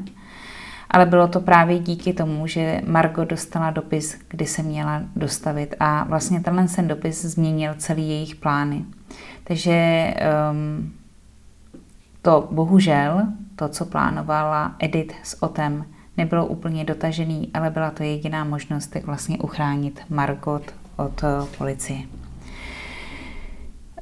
ale 0.91 1.05
bylo 1.05 1.27
to 1.27 1.39
právě 1.39 1.79
díky 1.79 2.13
tomu, 2.13 2.47
že 2.47 2.81
Margot 2.87 3.27
dostala 3.27 3.71
dopis, 3.71 4.19
kdy 4.27 4.45
se 4.45 4.63
měla 4.63 5.01
dostavit 5.15 5.75
a 5.79 6.03
vlastně 6.03 6.39
tenhle 6.39 6.67
ten 6.67 6.87
dopis 6.87 7.25
změnil 7.25 7.73
celý 7.77 8.09
jejich 8.09 8.35
plány. 8.35 8.85
Takže 9.43 10.13
um, 10.51 10.93
to 12.21 12.47
bohužel, 12.51 13.21
to, 13.55 13.67
co 13.67 13.85
plánovala 13.85 14.75
Edith 14.79 15.13
s 15.23 15.43
Otem, 15.43 15.85
nebylo 16.17 16.45
úplně 16.45 16.85
dotažený, 16.85 17.49
ale 17.53 17.69
byla 17.69 17.91
to 17.91 18.03
jediná 18.03 18.43
možnost, 18.43 18.95
jak 18.95 19.05
vlastně 19.05 19.37
uchránit 19.37 19.99
Margot 20.09 20.63
od 20.95 21.23
uh, 21.23 21.29
policie. 21.57 21.99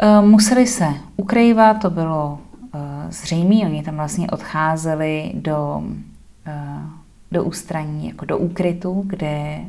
Uh, 0.04 0.26
museli 0.26 0.68
se 0.68 0.88
ukrývat, 1.16 1.82
to 1.82 1.90
bylo 1.90 2.40
uh, 2.74 2.82
zřejmé, 3.10 3.56
oni 3.56 3.84
tam 3.84 3.96
vlastně 3.96 4.28
odcházeli 4.32 5.32
do 5.36 5.84
Eh, 5.84 6.09
do 7.32 7.44
ústraní, 7.44 8.08
jako 8.08 8.26
do 8.26 8.38
úkrytu, 8.38 9.04
kde 9.06 9.60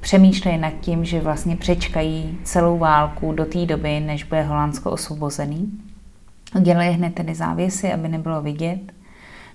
přemýšlejí 0.00 0.58
nad 0.58 0.72
tím, 0.80 1.04
že 1.04 1.20
vlastně 1.20 1.56
přečkají 1.56 2.38
celou 2.44 2.78
válku 2.78 3.32
do 3.32 3.44
té 3.44 3.66
doby, 3.66 4.00
než 4.00 4.24
bude 4.24 4.42
Holandsko 4.42 4.90
osvobozený. 4.90 5.72
Dělají 6.60 6.90
hned 6.90 7.14
tedy 7.14 7.34
závěsy, 7.34 7.92
aby 7.92 8.08
nebylo 8.08 8.42
vidět. 8.42 8.80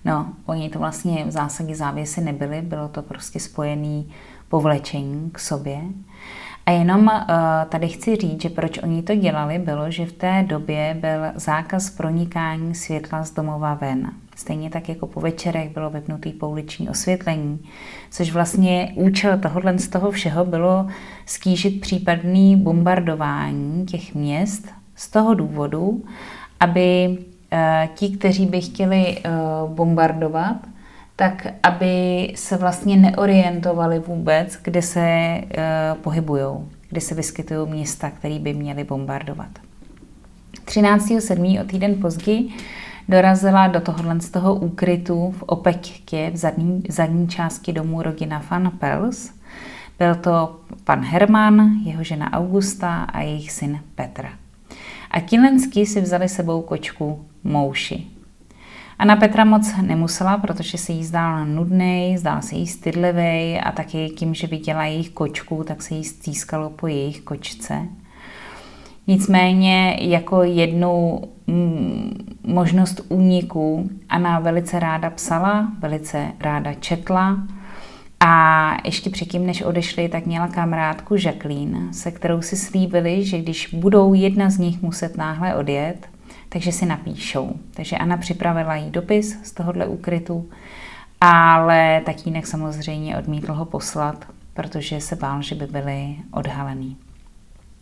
No, 0.05 0.33
oni 0.45 0.69
to 0.69 0.79
vlastně 0.79 1.25
v 1.25 1.31
zásadě 1.31 1.75
závěsy 1.75 2.21
nebyly, 2.21 2.61
bylo 2.61 2.87
to 2.87 3.01
prostě 3.01 3.39
spojený 3.39 4.09
povlečení 4.49 5.29
k 5.31 5.39
sobě. 5.39 5.81
A 6.65 6.71
jenom 6.71 7.01
uh, 7.01 7.19
tady 7.69 7.87
chci 7.87 8.15
říct, 8.15 8.41
že 8.41 8.49
proč 8.49 8.77
oni 8.83 9.03
to 9.03 9.15
dělali, 9.15 9.59
bylo, 9.59 9.91
že 9.91 10.05
v 10.05 10.13
té 10.13 10.45
době 10.47 10.97
byl 11.01 11.21
zákaz 11.35 11.89
pronikání 11.89 12.75
světla 12.75 13.23
z 13.23 13.31
domova 13.31 13.73
ven. 13.73 14.11
Stejně 14.39 14.69
tak 14.69 14.89
jako 14.89 15.07
po 15.07 15.21
večerech 15.21 15.69
bylo 15.69 15.89
vypnutý 15.89 16.31
pouliční 16.31 16.89
osvětlení, 16.89 17.59
což 18.11 18.31
vlastně 18.31 18.91
účel 18.95 19.37
tohohle 19.37 19.79
z 19.79 19.87
toho 19.87 20.11
všeho 20.11 20.45
bylo 20.45 20.87
skýžit 21.25 21.81
případný 21.81 22.55
bombardování 22.55 23.85
těch 23.85 24.15
měst 24.15 24.67
z 24.95 25.09
toho 25.09 25.33
důvodu, 25.33 26.03
aby 26.59 27.17
uh, 27.17 27.59
ti, 27.95 28.09
kteří 28.09 28.45
by 28.45 28.61
chtěli 28.61 29.17
uh, 29.17 29.75
bombardovat, 29.75 30.57
tak 31.15 31.47
aby 31.63 32.27
se 32.35 32.57
vlastně 32.57 32.97
neorientovali 32.97 33.99
vůbec, 33.99 34.57
kde 34.63 34.81
se 34.81 35.01
e, 35.01 35.43
pohybují, 36.01 36.45
kde 36.89 37.01
se 37.01 37.15
vyskytují 37.15 37.69
města, 37.69 38.09
které 38.09 38.39
by 38.39 38.53
měly 38.53 38.83
bombardovat. 38.83 39.49
13.7. 40.65 41.61
o 41.61 41.63
týden 41.63 41.95
později 41.95 42.49
dorazila 43.09 43.67
do 43.67 43.81
tohohle 43.81 44.21
z 44.21 44.29
toho 44.29 44.55
úkrytu 44.55 45.31
v 45.37 45.43
Opektě 45.43 46.31
v 46.33 46.37
zadní, 46.37 46.83
v 46.89 46.91
zadní 46.91 47.27
části 47.27 47.73
domu 47.73 48.01
rodina 48.01 48.43
Van 48.49 48.71
Pels. 48.79 49.31
Byl 49.99 50.15
to 50.15 50.59
pan 50.83 51.03
Herman, 51.03 51.69
jeho 51.83 52.03
žena 52.03 52.33
Augusta 52.33 53.03
a 53.03 53.21
jejich 53.21 53.51
syn 53.51 53.79
Petr. 53.95 54.29
A 55.11 55.21
Kilenský 55.21 55.85
si 55.85 56.01
vzali 56.01 56.29
sebou 56.29 56.61
kočku 56.61 57.25
Mouši. 57.43 58.07
Anna 58.99 59.15
Petra 59.15 59.45
moc 59.45 59.73
nemusela, 59.81 60.37
protože 60.37 60.77
se 60.77 60.91
jí 60.91 61.03
zdál 61.03 61.45
nudný, 61.45 62.17
zdál 62.17 62.41
se 62.41 62.55
jí 62.55 62.67
stydlivý 62.67 63.59
a 63.59 63.71
taky 63.71 64.09
tím, 64.09 64.33
že 64.33 64.47
viděla 64.47 64.85
jejich 64.85 65.09
kočku, 65.09 65.63
tak 65.67 65.81
se 65.81 65.95
jí 65.95 66.03
stýskalo 66.03 66.69
po 66.69 66.87
jejich 66.87 67.21
kočce. 67.21 67.87
Nicméně 69.09 69.97
jako 70.01 70.43
jednu 70.43 71.21
mm, 71.47 72.37
možnost 72.43 73.01
úniku 73.09 73.89
Anna 74.09 74.39
velice 74.39 74.79
ráda 74.79 75.09
psala, 75.09 75.71
velice 75.79 76.31
ráda 76.39 76.73
četla 76.73 77.37
a 78.19 78.71
ještě 78.85 79.09
předtím, 79.09 79.45
než 79.45 79.61
odešli, 79.61 80.09
tak 80.09 80.25
měla 80.25 80.47
kamarádku 80.47 81.15
Jacqueline, 81.15 81.93
se 81.93 82.11
kterou 82.11 82.41
si 82.41 82.55
slíbili, 82.55 83.25
že 83.25 83.37
když 83.37 83.73
budou 83.73 84.13
jedna 84.13 84.49
z 84.49 84.57
nich 84.57 84.81
muset 84.81 85.17
náhle 85.17 85.55
odjet, 85.55 86.07
takže 86.49 86.71
si 86.71 86.85
napíšou. 86.85 87.53
Takže 87.73 87.97
Anna 87.97 88.17
připravila 88.17 88.75
jí 88.75 88.89
dopis 88.89 89.39
z 89.43 89.51
tohohle 89.51 89.85
úkrytu, 89.85 90.49
ale 91.21 92.01
tatínek 92.05 92.47
samozřejmě 92.47 93.17
odmítl 93.17 93.53
ho 93.53 93.65
poslat, 93.65 94.25
protože 94.53 95.01
se 95.01 95.15
bál, 95.15 95.41
že 95.41 95.55
by 95.55 95.65
byly 95.65 96.15
odhalený. 96.31 96.97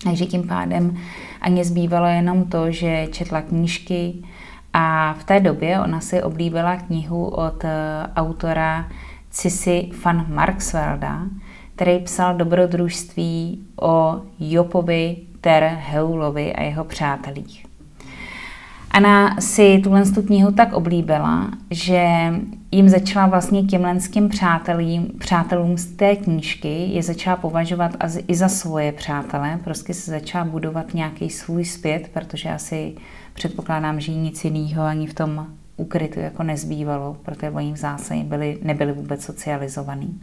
Takže 0.04 0.26
tím 0.26 0.48
pádem 0.48 0.98
Aně 1.42 1.66
zbývalo 1.66 2.08
jenom 2.08 2.46
to, 2.46 2.72
že 2.72 3.08
četla 3.12 3.42
knížky 3.42 4.14
A 4.74 5.16
v 5.20 5.24
té 5.24 5.40
době 5.40 5.80
ona 5.80 6.02
si 6.02 6.24
oblíbila 6.24 6.76
knihu 6.76 7.28
od 7.28 7.64
eh, 7.64 7.70
autora 8.16 8.90
Cisi 9.30 9.90
van 10.06 10.26
Marksvelda, 10.34 11.22
který 11.76 12.00
psal 12.00 12.36
dobrodružství 12.36 13.66
o 13.82 14.22
Jopovi 14.40 15.18
Ter 15.42 15.64
Heulovi 15.64 16.54
a 16.54 16.64
jeho 16.64 16.84
přátelích. 16.84 17.67
Anna 18.98 19.36
si 19.40 19.80
tuhle 19.84 20.06
tu 20.06 20.22
knihu 20.22 20.52
tak 20.52 20.74
oblíbila, 20.74 21.52
že 21.72 22.08
jim 22.72 22.90
začala 22.90 23.28
vlastně 23.28 23.64
těmlenským 23.64 24.30
přátelím, 24.30 25.08
přátelům 25.20 25.78
z 25.78 25.86
té 25.86 26.16
knížky 26.16 26.88
je 26.88 27.04
začala 27.04 27.36
považovat 27.36 27.92
i 28.28 28.36
za 28.36 28.50
svoje 28.50 28.92
přátele, 28.92 29.60
prostě 29.64 29.94
se 29.94 30.12
začala 30.12 30.46
budovat 30.46 30.94
nějaký 30.94 31.30
svůj 31.30 31.66
zpět, 31.66 32.10
protože 32.14 32.50
asi 32.50 32.96
předpokládám, 33.34 34.00
že 34.00 34.12
nic 34.12 34.46
jiného 34.46 34.84
ani 34.84 35.08
v 35.08 35.14
tom 35.14 35.48
ukrytu 35.76 36.20
jako 36.20 36.44
nezbývalo, 36.44 37.18
protože 37.26 37.52
oni 37.52 37.74
v 37.74 37.78
zásadě 37.78 38.24
byli, 38.24 38.58
nebyli 38.62 38.94
vůbec 38.94 39.26
socializovaní. 39.26 40.20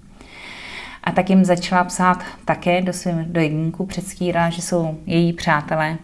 A 1.04 1.12
tak 1.12 1.30
jim 1.30 1.44
začala 1.44 1.84
psát 1.84 2.22
také 2.44 2.82
do 2.82 2.92
svým 2.92 3.24
dojníku, 3.32 3.86
předstírala, 3.86 4.50
že 4.50 4.62
jsou 4.62 4.98
její 5.06 5.32
přátelé, 5.32 5.98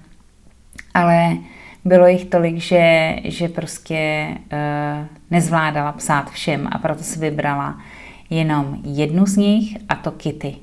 ale 0.95 1.37
bylo 1.85 2.07
jich 2.07 2.25
tolik, 2.25 2.57
že, 2.57 3.17
že 3.25 3.49
prostě 3.49 4.29
uh, 4.31 5.07
nezvládala 5.31 5.93
psát 5.93 6.31
všem 6.31 6.69
a 6.73 6.79
proto 6.79 7.03
si 7.03 7.19
vybrala 7.19 7.81
jenom 8.31 8.79
jednu 8.85 9.27
z 9.27 9.37
nich 9.37 9.77
a 9.89 9.95
to 9.95 10.11
Kitty. 10.11 10.57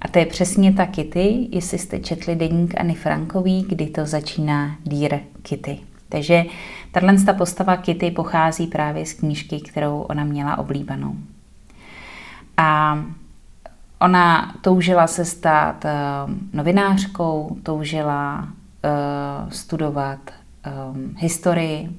A 0.00 0.08
to 0.08 0.18
je 0.18 0.26
přesně 0.26 0.72
ta 0.72 0.86
Kitty, 0.86 1.48
jestli 1.52 1.78
jste 1.78 1.98
četli 1.98 2.36
deník 2.36 2.80
Anny 2.80 2.94
Frankový, 2.94 3.66
kdy 3.68 3.86
to 3.86 4.06
začíná 4.06 4.76
Dear 4.86 5.20
Kitty. 5.42 5.78
Takže 6.08 6.44
tato 6.92 7.34
postava 7.38 7.76
Kitty 7.76 8.10
pochází 8.10 8.66
právě 8.66 9.06
z 9.06 9.12
knížky, 9.12 9.60
kterou 9.60 10.00
ona 10.00 10.24
měla 10.24 10.58
oblíbenou. 10.58 11.16
A 12.56 12.98
ona 14.00 14.54
toužila 14.60 15.06
se 15.06 15.24
stát 15.24 15.84
uh, 15.84 16.34
novinářkou, 16.52 17.56
toužila 17.62 18.42
uh, 18.42 19.50
studovat 19.50 20.18
um, 20.66 21.14
historii. 21.18 21.90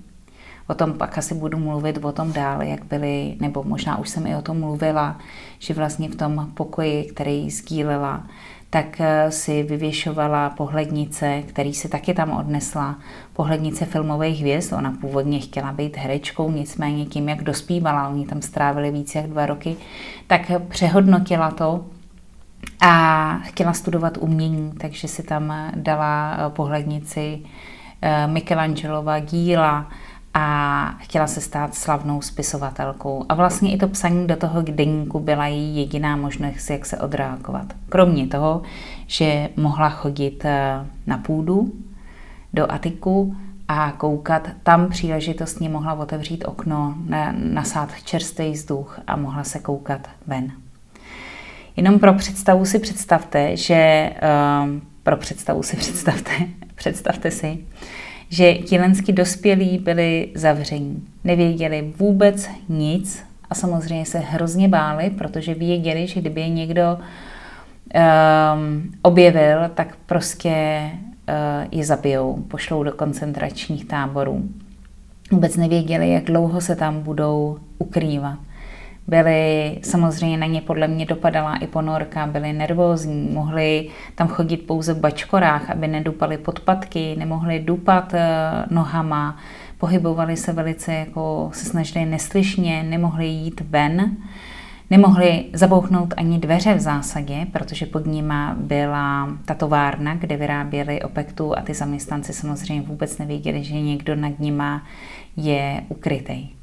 O 0.68 0.74
tom 0.74 0.94
pak 0.94 1.18
asi 1.18 1.36
budu 1.36 1.58
mluvit 1.58 2.04
o 2.04 2.12
tom 2.12 2.34
dále, 2.34 2.68
jak 2.68 2.86
byly, 2.86 3.36
nebo 3.40 3.64
možná 3.64 3.98
už 3.98 4.10
jsem 4.10 4.28
i 4.28 4.36
o 4.36 4.42
tom 4.42 4.60
mluvila, 4.60 5.18
že 5.60 5.74
vlastně 5.74 6.10
v 6.10 6.16
tom 6.16 6.52
pokoji, 6.54 7.04
který 7.04 7.50
sdílela, 7.50 8.28
tak 8.70 9.02
eh, 9.02 9.32
si 9.32 9.64
vyvěšovala 9.64 10.50
pohlednice, 10.50 11.44
který 11.46 11.74
si 11.74 11.90
taky 11.90 12.14
tam 12.14 12.32
odnesla, 12.32 13.00
pohlednice 13.34 13.86
filmových 13.86 14.40
hvězd. 14.40 14.74
Ona 14.74 14.94
původně 15.02 15.40
chtěla 15.40 15.72
být 15.72 15.98
herečkou, 15.98 16.52
nicméně 16.52 17.06
tím, 17.06 17.30
jak 17.30 17.44
dospívala, 17.44 18.10
oni 18.10 18.26
tam 18.26 18.42
strávili 18.42 18.92
více 18.92 19.18
jak 19.18 19.28
dva 19.28 19.46
roky, 19.46 19.76
tak 20.28 20.52
přehodnotila 20.68 21.52
to 21.52 21.86
a 22.82 23.40
chtěla 23.44 23.74
studovat 23.74 24.18
umění, 24.18 24.72
takže 24.78 25.08
si 25.08 25.24
tam 25.24 25.72
dala 25.76 26.38
eh, 26.38 26.50
pohlednici 26.50 27.40
Michelangelova 28.28 29.20
díla 29.20 29.90
a 30.34 30.96
chtěla 31.00 31.28
se 31.28 31.42
stát 31.42 31.76
slavnou 31.76 32.22
spisovatelkou. 32.22 33.26
A 33.30 33.34
vlastně 33.34 33.74
i 33.74 33.78
to 33.78 33.88
psaní 33.88 34.28
do 34.28 34.36
toho 34.36 34.62
deníku 34.62 35.20
byla 35.20 35.48
její 35.48 35.78
jediná 35.78 36.16
možnost, 36.16 36.70
jak 36.70 36.86
se 36.86 36.98
odreagovat. 36.98 37.66
Kromě 37.90 38.28
toho, 38.28 38.62
že 39.08 39.50
mohla 39.56 39.90
chodit 39.90 40.46
eh, 40.46 40.86
na 41.08 41.18
půdu, 41.18 41.72
do 42.54 42.72
Atiku 42.72 43.36
a 43.68 43.92
koukat. 43.92 44.50
Tam 44.64 44.90
příležitostně 44.90 45.70
mohla 45.70 45.94
otevřít 45.94 46.46
okno, 46.46 46.96
nasát 47.34 47.90
čerstvý 48.04 48.52
vzduch 48.52 49.00
a 49.08 49.16
mohla 49.16 49.44
se 49.44 49.60
koukat 49.60 50.10
ven. 50.28 50.52
Jenom 51.76 52.00
pro 52.00 52.14
představu 52.14 52.66
si 52.66 52.80
představte, 52.80 53.58
že 53.58 54.12
um, 54.64 54.82
pro 55.08 55.18
představu 55.18 55.64
si 55.64 55.78
představte, 55.78 56.32
představte 56.76 57.32
si, 57.32 57.58
že 58.30 58.54
tilenský 58.54 59.14
dospělí 59.14 59.78
byli 59.78 60.30
zavření. 60.36 61.08
Nevěděli 61.24 61.94
vůbec 61.98 62.50
nic 62.70 63.24
a 63.50 63.56
samozřejmě 63.56 64.06
se 64.06 64.20
hrozně 64.20 64.68
báli, 64.68 65.10
protože 65.10 65.54
věděli, 65.54 66.08
že 66.08 66.22
kdyby 66.22 66.42
je 66.42 66.50
někdo 66.50 66.98
um, 66.98 68.92
objevil, 69.02 69.60
tak 69.74 69.96
prostě 70.06 70.82
uh, 70.92 71.68
je 71.72 71.86
zabijou, 71.86 72.44
pošlou 72.48 72.84
do 72.84 72.92
koncentračních 72.92 73.86
táborů. 73.86 74.50
Vůbec 75.32 75.58
nevěděli, 75.58 76.12
jak 76.12 76.24
dlouho 76.24 76.62
se 76.62 76.76
tam 76.76 77.02
budou 77.02 77.58
ukrývat 77.78 78.40
byli, 79.08 79.80
samozřejmě 79.84 80.38
na 80.38 80.46
ně 80.46 80.62
podle 80.62 80.88
mě 80.88 81.06
dopadala 81.06 81.56
i 81.56 81.68
ponorka, 81.68 82.28
byli 82.28 82.54
nervózní, 82.54 83.30
mohli 83.34 83.90
tam 84.16 84.28
chodit 84.28 84.58
pouze 84.58 84.94
v 84.94 85.00
bačkorách, 85.00 85.70
aby 85.70 85.88
nedupali 85.88 86.38
podpatky, 86.38 87.16
nemohli 87.18 87.60
dupat 87.60 88.14
eh, 88.14 88.30
nohama, 88.70 89.38
pohybovali 89.78 90.38
se 90.38 90.54
velice, 90.54 90.94
jako 90.94 91.50
se 91.54 91.66
snažili 91.66 92.06
neslyšně, 92.06 92.84
nemohli 92.84 93.26
jít 93.26 93.62
ven, 93.70 94.18
nemohli 94.90 95.46
zabouchnout 95.54 96.14
ani 96.18 96.40
dveře 96.40 96.74
v 96.74 96.80
zásadě, 96.80 97.48
protože 97.52 97.86
pod 97.86 98.06
nima 98.06 98.56
byla 98.60 99.30
ta 99.46 99.54
továrna, 99.54 100.16
kde 100.16 100.38
vyráběli 100.38 101.02
opektu 101.02 101.58
a 101.58 101.62
ty 101.62 101.74
zaměstnanci 101.74 102.34
samozřejmě 102.34 102.82
vůbec 102.82 103.18
nevěděli, 103.18 103.64
že 103.64 103.74
někdo 103.74 104.16
nad 104.16 104.40
nima 104.40 104.84
je 105.38 105.82
ukrytej. 105.90 106.57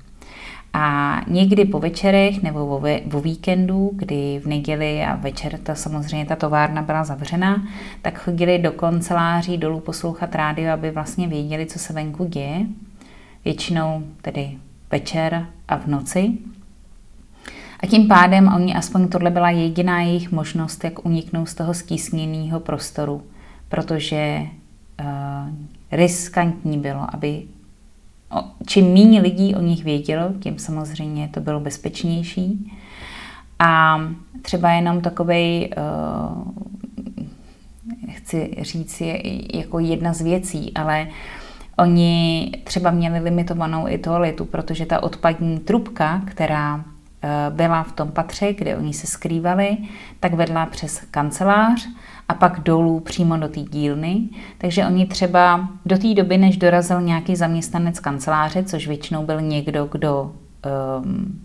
A 0.77 1.21
někdy 1.27 1.65
po 1.65 1.81
večerech 1.81 2.43
nebo 2.43 2.81
vo 3.07 3.21
víkendu, 3.21 3.91
kdy 3.95 4.41
v 4.45 4.47
neděli 4.47 5.03
a 5.03 5.15
večer 5.17 5.59
ta 5.59 5.75
samozřejmě 5.75 6.27
ta 6.27 6.37
továrna 6.37 6.83
byla 6.83 7.05
zavřena, 7.05 7.63
tak 8.03 8.19
chodili 8.19 8.59
do 8.59 8.73
kanceláří 8.73 9.59
dolů 9.59 9.81
poslouchat 9.81 10.35
rádio, 10.35 10.73
aby 10.73 10.91
vlastně 10.91 11.29
věděli, 11.29 11.67
co 11.67 11.79
se 11.79 11.93
venku 11.93 12.25
děje. 12.25 12.67
Většinou 13.45 14.03
tedy 14.23 14.59
večer 14.91 15.47
a 15.69 15.77
v 15.77 15.87
noci. 15.87 16.33
A 17.81 17.87
tím 17.87 18.09
pádem 18.09 18.53
oni 18.57 18.75
aspoň 18.75 19.09
tohle 19.09 19.31
byla 19.31 19.51
jediná 19.51 20.01
jejich 20.01 20.33
možnost, 20.33 20.85
jak 20.85 21.07
uniknout 21.07 21.49
z 21.49 21.55
toho 21.55 21.75
stísněného 21.75 22.61
prostoru, 22.61 23.23
protože 23.69 24.41
uh, 25.01 25.07
riskantní 25.93 26.79
bylo, 26.79 27.07
aby 27.15 27.43
čím 28.67 28.93
méně 28.93 29.21
lidí 29.21 29.55
o 29.55 29.61
nich 29.61 29.85
vědělo, 29.85 30.33
tím 30.41 30.59
samozřejmě 30.59 31.29
to 31.29 31.41
bylo 31.41 31.61
bezpečnější. 31.61 32.73
A 33.59 34.01
třeba 34.43 34.71
jenom 34.71 35.01
takový, 35.01 35.71
uh, 35.77 36.53
chci 38.11 38.57
říct, 38.61 39.01
je 39.01 39.21
jako 39.59 39.79
jedna 39.79 40.13
z 40.13 40.21
věcí, 40.21 40.73
ale 40.75 41.07
oni 41.79 42.53
třeba 42.65 42.91
měli 42.91 43.19
limitovanou 43.19 43.89
i 43.89 43.99
toaletu, 43.99 44.45
protože 44.45 44.87
ta 44.87 45.03
odpadní 45.03 45.59
trubka, 45.59 46.23
která 46.25 46.85
eh, 47.23 47.29
byla 47.51 47.83
v 47.83 47.93
tom 47.93 48.09
patře, 48.13 48.53
kde 48.53 48.77
oni 48.77 48.95
se 48.95 49.07
skrývali, 49.07 49.77
tak 50.21 50.35
vedla 50.35 50.67
přes 50.67 51.01
kancelář 51.11 51.89
a 52.29 52.35
pak 52.35 52.61
dolů 52.61 53.01
přímo 53.01 53.37
do 53.37 53.49
té 53.49 53.61
dílny. 53.61 54.29
Takže 54.59 54.87
oni 54.87 55.07
třeba 55.07 55.69
do 55.87 55.99
té 55.99 56.15
doby, 56.15 56.39
než 56.39 56.57
dorazil 56.57 57.01
nějaký 57.01 57.37
zaměstnanec 57.37 58.01
kanceláře, 58.01 58.63
což 58.63 58.89
většinou 58.89 59.25
byl 59.25 59.41
někdo, 59.41 59.89
kdo 59.93 60.33
um, 61.05 61.41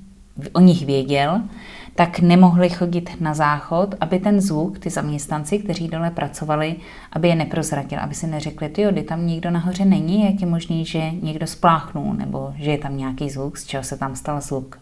o 0.53 0.59
nich 0.59 0.85
věděl, 0.85 1.41
tak 1.95 2.19
nemohli 2.19 2.69
chodit 2.69 3.21
na 3.21 3.33
záchod, 3.33 3.95
aby 4.01 4.19
ten 4.19 4.41
zvuk, 4.41 4.79
ty 4.79 4.89
zaměstnanci, 4.89 5.59
kteří 5.59 5.87
dole 5.87 6.11
pracovali, 6.11 6.75
aby 7.13 7.27
je 7.27 7.35
neprozradil, 7.35 7.99
aby 7.99 8.15
si 8.15 8.27
neřekli, 8.27 8.69
ty 8.69 8.85
kdy 8.91 9.03
tam 9.03 9.27
nikdo 9.27 9.51
nahoře 9.51 9.85
není, 9.85 10.25
jak 10.25 10.41
je 10.41 10.47
možný, 10.47 10.85
že 10.85 11.11
někdo 11.21 11.47
spláchnul, 11.47 12.13
nebo 12.13 12.53
že 12.57 12.71
je 12.71 12.77
tam 12.77 12.97
nějaký 12.97 13.29
zvuk, 13.29 13.57
z 13.57 13.65
čeho 13.65 13.83
se 13.83 13.97
tam 13.97 14.15
stal 14.15 14.41
zvuk 14.41 14.79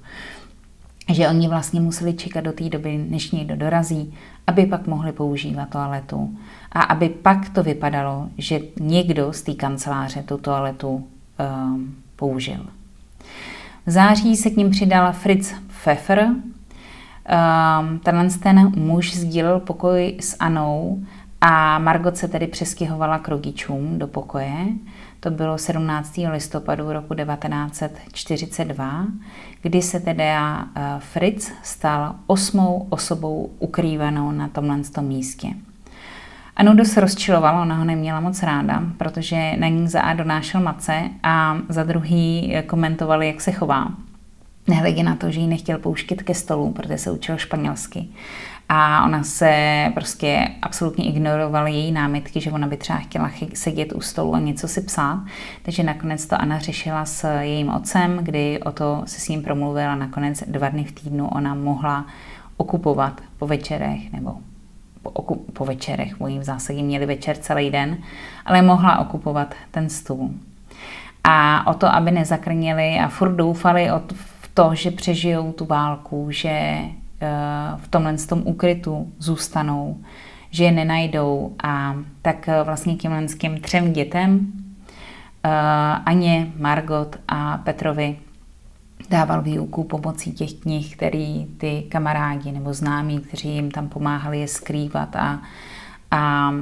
že 1.13 1.27
oni 1.27 1.47
vlastně 1.47 1.81
museli 1.81 2.13
čekat 2.13 2.41
do 2.41 2.51
té 2.51 2.69
doby, 2.69 3.05
než 3.09 3.31
někdo 3.31 3.55
dorazí, 3.55 4.13
aby 4.47 4.65
pak 4.65 4.87
mohli 4.87 5.11
používat 5.11 5.69
toaletu 5.69 6.37
a 6.71 6.81
aby 6.81 7.09
pak 7.09 7.49
to 7.49 7.63
vypadalo, 7.63 8.29
že 8.37 8.59
někdo 8.79 9.33
z 9.33 9.41
té 9.41 9.53
kanceláře 9.53 10.23
tu 10.23 10.37
toaletu 10.37 10.89
um, 10.89 11.95
použil. 12.15 12.65
V 13.85 13.91
září 13.91 14.35
se 14.35 14.49
k 14.49 14.57
ním 14.57 14.69
přidal 14.69 15.13
Fritz 15.13 15.53
Pfeffer. 15.67 16.27
Um, 16.27 17.99
tenhle 17.99 18.29
ten 18.29 18.71
muž 18.75 19.15
sdílel 19.15 19.59
pokoj 19.59 20.17
s 20.19 20.35
Anou 20.39 21.05
a 21.41 21.79
Margot 21.79 22.17
se 22.17 22.27
tedy 22.27 22.47
přeskyhovala 22.47 23.19
k 23.19 23.27
rodičům 23.27 23.99
do 23.99 24.07
pokoje. 24.07 24.67
To 25.19 25.31
bylo 25.31 25.57
17. 25.57 26.19
listopadu 26.31 26.93
roku 26.93 27.13
1942, 27.13 29.05
kdy 29.61 29.81
se 29.81 29.99
teda 29.99 30.65
eh, 30.75 30.81
Fritz 30.99 31.51
stal 31.63 32.15
osmou 32.27 32.87
osobou 32.89 33.51
ukrývanou 33.59 34.31
na 34.31 34.47
tomhle 34.47 34.77
místě. 35.01 35.47
Anu 36.55 36.73
dost 36.73 36.97
rozčilovalo, 36.97 37.61
ona 37.61 37.75
ho 37.75 37.85
neměla 37.85 38.19
moc 38.19 38.43
ráda, 38.43 38.83
protože 38.97 39.53
na 39.57 39.67
ní 39.67 39.87
za 39.87 40.01
A 40.01 40.13
donášel 40.13 40.61
mace 40.61 41.09
a 41.23 41.57
za 41.69 41.83
druhý 41.83 42.55
komentovali, 42.67 43.27
jak 43.27 43.41
se 43.41 43.51
chová. 43.51 43.87
Nehledě 44.67 45.03
na 45.03 45.15
to, 45.15 45.31
že 45.31 45.39
ji 45.39 45.47
nechtěl 45.47 45.77
pouštět 45.77 46.23
ke 46.23 46.33
stolu, 46.33 46.71
protože 46.71 46.97
se 46.97 47.11
učil 47.11 47.37
španělsky. 47.37 48.07
A 48.69 49.05
ona 49.05 49.23
se 49.23 49.85
prostě 49.93 50.47
absolutně 50.61 51.05
ignorovala 51.05 51.67
její 51.67 51.91
námitky, 51.91 52.41
že 52.41 52.51
ona 52.51 52.67
by 52.67 52.77
třeba 52.77 52.99
chtěla 52.99 53.31
sedět 53.53 53.93
u 53.93 54.01
stolu 54.01 54.35
a 54.35 54.39
něco 54.39 54.67
si 54.67 54.81
psát. 54.81 55.23
Takže 55.63 55.83
nakonec 55.83 56.25
to 56.25 56.41
Anna 56.41 56.59
řešila 56.59 57.05
s 57.05 57.39
jejím 57.39 57.69
otcem, 57.69 58.17
kdy 58.21 58.59
o 58.59 58.71
to 58.71 59.03
se 59.05 59.21
s 59.21 59.27
ním 59.27 59.43
promluvila. 59.43 59.95
Nakonec 59.95 60.43
dva 60.47 60.69
dny 60.69 60.83
v 60.83 60.91
týdnu 60.91 61.27
ona 61.27 61.55
mohla 61.55 62.05
okupovat 62.57 63.21
po 63.39 63.47
večerech 63.47 64.13
nebo 64.13 64.35
po, 65.03 65.35
po 65.35 65.65
večerech, 65.65 66.21
oni 66.21 66.39
v 66.39 66.43
zásadě 66.43 66.83
měli 66.83 67.05
večer 67.05 67.37
celý 67.37 67.69
den, 67.69 67.97
ale 68.45 68.61
mohla 68.61 68.99
okupovat 68.99 69.55
ten 69.71 69.89
stůl. 69.89 70.31
A 71.23 71.67
o 71.67 71.73
to, 71.73 71.95
aby 71.95 72.11
nezakrnili 72.11 72.99
a 72.99 73.07
furt 73.07 73.35
doufali 73.35 73.89
v 74.13 74.49
to, 74.53 74.75
že 74.75 74.91
přežijou 74.91 75.51
tu 75.51 75.65
válku, 75.65 76.27
že 76.31 76.79
v 77.77 77.87
tomhle 77.87 78.17
tom 78.17 78.41
úkrytu 78.45 79.13
zůstanou, 79.19 79.97
že 80.51 80.63
je 80.63 80.71
nenajdou. 80.71 81.55
A 81.63 81.95
tak 82.21 82.49
eh, 82.49 82.63
vlastně 82.63 82.95
těmhle 82.95 83.25
těm 83.25 83.59
třem 83.59 83.93
dětem, 83.93 84.51
eh, 85.43 85.49
Aně, 86.05 86.51
Margot 86.59 87.15
a 87.27 87.57
Petrovi, 87.57 88.17
dával 89.09 89.41
výuku 89.41 89.83
pomocí 89.83 90.31
těch 90.31 90.53
knih, 90.53 90.95
který 90.95 91.45
ty 91.45 91.83
kamarádi 91.89 92.51
nebo 92.51 92.73
známí, 92.73 93.19
kteří 93.19 93.49
jim 93.49 93.71
tam 93.71 93.89
pomáhali 93.89 94.39
je 94.39 94.47
skrývat 94.47 95.15
a, 95.15 95.41
a, 96.11 96.17
a 96.17 96.53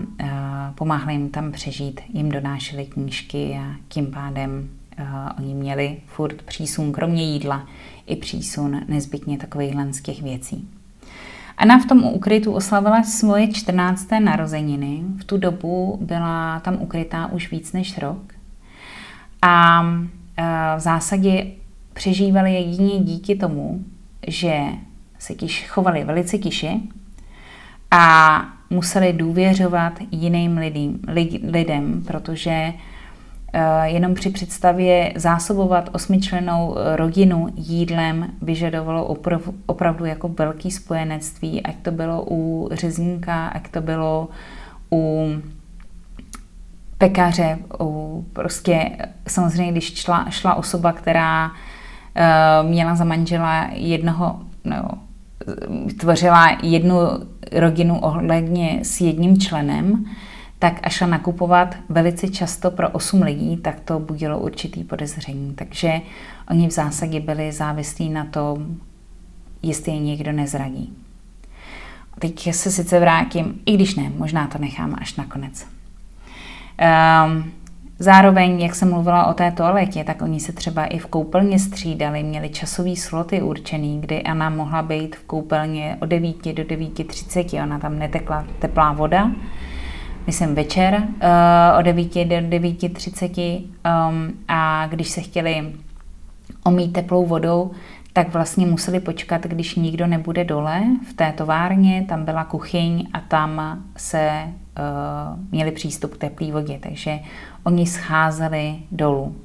pomáhali 0.76 1.14
jim 1.14 1.30
tam 1.30 1.52
přežít, 1.52 2.02
jim 2.14 2.30
donášeli 2.30 2.86
knížky 2.86 3.60
a 3.62 3.76
tím 3.88 4.12
pádem 4.12 4.70
a, 4.98 5.38
oni 5.38 5.54
měli 5.54 5.98
furt 6.06 6.42
přísun, 6.42 6.92
kromě 6.92 7.24
jídla, 7.24 7.68
i 8.08 8.16
přísun 8.16 8.82
nezbytně 8.88 9.38
takovýchhle 9.38 9.94
z 9.94 10.02
těch 10.02 10.22
věcí. 10.22 10.68
Anna 11.58 11.80
v 11.80 11.86
tom 11.86 12.04
ukrytu 12.04 12.54
oslavila 12.54 13.04
svoje 13.04 13.48
14. 13.48 14.08
narozeniny. 14.20 15.02
V 15.18 15.24
tu 15.24 15.38
dobu 15.38 15.98
byla 16.02 16.60
tam 16.60 16.78
ukrytá 16.82 17.28
už 17.28 17.52
víc 17.52 17.74
než 17.74 17.98
rok. 17.98 18.34
A 19.42 19.82
v 20.76 20.80
zásadě 20.80 21.48
přežívali 21.94 22.54
jedině 22.54 23.00
díky 23.00 23.36
tomu, 23.36 23.86
že 24.28 24.60
se 25.20 25.34
tiš, 25.34 25.68
chovali 25.68 26.04
velice 26.04 26.38
tiše 26.38 26.72
a 27.92 28.46
museli 28.70 29.14
důvěřovat 29.14 30.00
jiným 30.12 30.58
lidem, 30.58 31.00
lidem 31.44 32.04
protože 32.08 32.74
jenom 33.84 34.14
při 34.14 34.30
představě 34.30 35.14
zásobovat 35.16 35.90
osmičlenou 35.94 36.76
rodinu 36.96 37.48
jídlem 37.56 38.30
vyžadovalo 38.42 39.06
opravdu, 39.06 39.54
opravdu 39.66 40.06
jako 40.06 40.28
velký 40.28 40.72
spojenectví, 40.72 41.64
ať 41.64 41.76
to 41.76 41.92
bylo 41.92 42.26
u 42.30 42.70
řezníka, 42.72 43.48
ať 43.48 43.70
to 43.72 43.82
bylo 43.82 44.30
u 44.92 45.28
pekaře, 46.98 47.58
u 47.80 48.26
prostě 48.34 48.92
samozřejmě, 49.28 49.72
když 49.72 49.96
šla, 49.96 50.26
šla 50.30 50.56
osoba, 50.56 50.92
která 50.92 51.52
Eh, 52.18 52.64
měla 52.64 52.96
za 52.96 53.04
manžela 53.04 53.70
jednoho, 53.74 54.40
no, 54.66 54.84
tvořila 56.00 56.58
jednu 56.64 56.96
rodinu 57.52 58.00
ohledně 58.00 58.80
s 58.84 59.02
jedním 59.02 59.40
členem, 59.40 60.06
tak 60.60 60.80
a 60.84 60.90
šla 60.90 61.08
nakupovat 61.08 61.76
velice 61.90 62.28
často 62.28 62.72
pro 62.72 62.90
8 62.90 63.22
lidí, 63.22 63.58
tak 63.58 63.80
to 63.80 64.00
budilo 64.00 64.40
určitý 64.40 64.84
podezření. 64.84 65.54
Takže 65.54 66.02
oni 66.50 66.68
v 66.68 66.72
zásadě 66.72 67.20
byli 67.20 67.52
závislí 67.52 68.10
na 68.10 68.26
tom, 68.26 68.76
jestli 69.64 69.92
je 69.92 70.00
někdo 70.00 70.32
nezradí. 70.32 70.94
Teď 72.20 72.54
se 72.54 72.72
sice 72.72 73.00
vrátím, 73.00 73.62
i 73.66 73.74
když 73.74 73.96
ne, 73.96 74.12
možná 74.18 74.48
to 74.48 74.58
nechám 74.58 74.96
až 75.02 75.16
nakonec. 75.16 75.68
Um, 77.26 77.52
Zároveň, 78.00 78.62
jak 78.62 78.76
jsem 78.76 78.90
mluvila 78.90 79.26
o 79.26 79.34
té 79.34 79.52
toaletě, 79.52 80.04
tak 80.04 80.22
oni 80.22 80.40
se 80.40 80.52
třeba 80.54 80.86
i 80.86 81.00
v 81.00 81.06
koupelně 81.06 81.60
střídali, 81.60 82.24
měli 82.24 82.50
časový 82.50 82.96
sloty 82.96 83.42
určený, 83.42 84.02
kdy 84.02 84.24
Anna 84.24 84.50
mohla 84.50 84.82
být 84.82 85.16
v 85.16 85.24
koupelně 85.24 85.98
od 86.02 86.06
9 86.06 86.36
do 86.54 86.64
9.30, 86.64 87.64
ona 87.64 87.80
tam 87.80 88.00
netekla 88.00 88.46
teplá 88.60 88.94
voda, 88.94 89.32
myslím 90.26 90.56
večer 90.56 90.94
uh, 90.96 91.80
od 91.80 91.82
9 91.82 92.04
do 92.04 92.36
9.30 92.36 93.62
um, 93.62 94.34
a 94.48 94.88
když 94.88 95.10
se 95.10 95.22
chtěli 95.22 95.74
omít 96.64 96.94
teplou 96.94 97.26
vodou, 97.26 97.72
tak 98.14 98.34
vlastně 98.34 98.66
museli 98.66 99.00
počkat, 99.00 99.44
když 99.44 99.76
nikdo 99.76 100.08
nebude 100.08 100.44
dole 100.44 100.84
v 101.10 101.14
té 101.14 101.32
továrně, 101.32 102.06
tam 102.10 102.26
byla 102.26 102.44
kuchyň 102.44 103.08
a 103.14 103.20
tam 103.20 103.84
se 103.98 104.44
uh, 104.44 105.40
měli 105.52 105.72
přístup 105.72 106.14
k 106.14 106.18
teplé 106.18 106.52
vodě, 106.52 106.80
takže 106.82 107.20
oni 107.64 107.88
scházeli 107.88 108.76
dolů. 108.92 109.36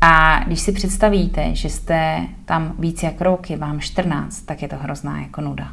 A 0.00 0.44
když 0.44 0.60
si 0.60 0.72
představíte, 0.72 1.54
že 1.54 1.68
jste 1.68 2.26
tam 2.44 2.74
víc 2.78 3.02
jak 3.02 3.20
roky, 3.20 3.56
vám 3.56 3.80
14, 3.80 4.40
tak 4.40 4.62
je 4.62 4.68
to 4.68 4.76
hrozná 4.76 5.20
jako 5.20 5.40
nuda. 5.40 5.72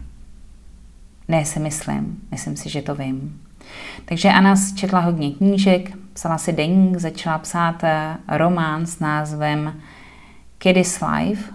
Ne 1.27 1.45
si 1.45 1.59
myslím, 1.59 2.21
myslím 2.31 2.57
si, 2.57 2.69
že 2.69 2.81
to 2.81 2.95
vím. 2.95 3.39
Takže 4.05 4.29
Anna 4.29 4.55
četla 4.75 4.99
hodně 4.99 5.31
knížek, 5.31 5.91
psala 6.13 6.37
si 6.37 6.53
deník, 6.53 6.97
začala 6.97 7.37
psát 7.37 7.83
eh, 7.83 8.17
román 8.27 8.85
s 8.85 8.99
názvem 8.99 9.81
Kiddy's 10.57 11.01
Life, 11.01 11.51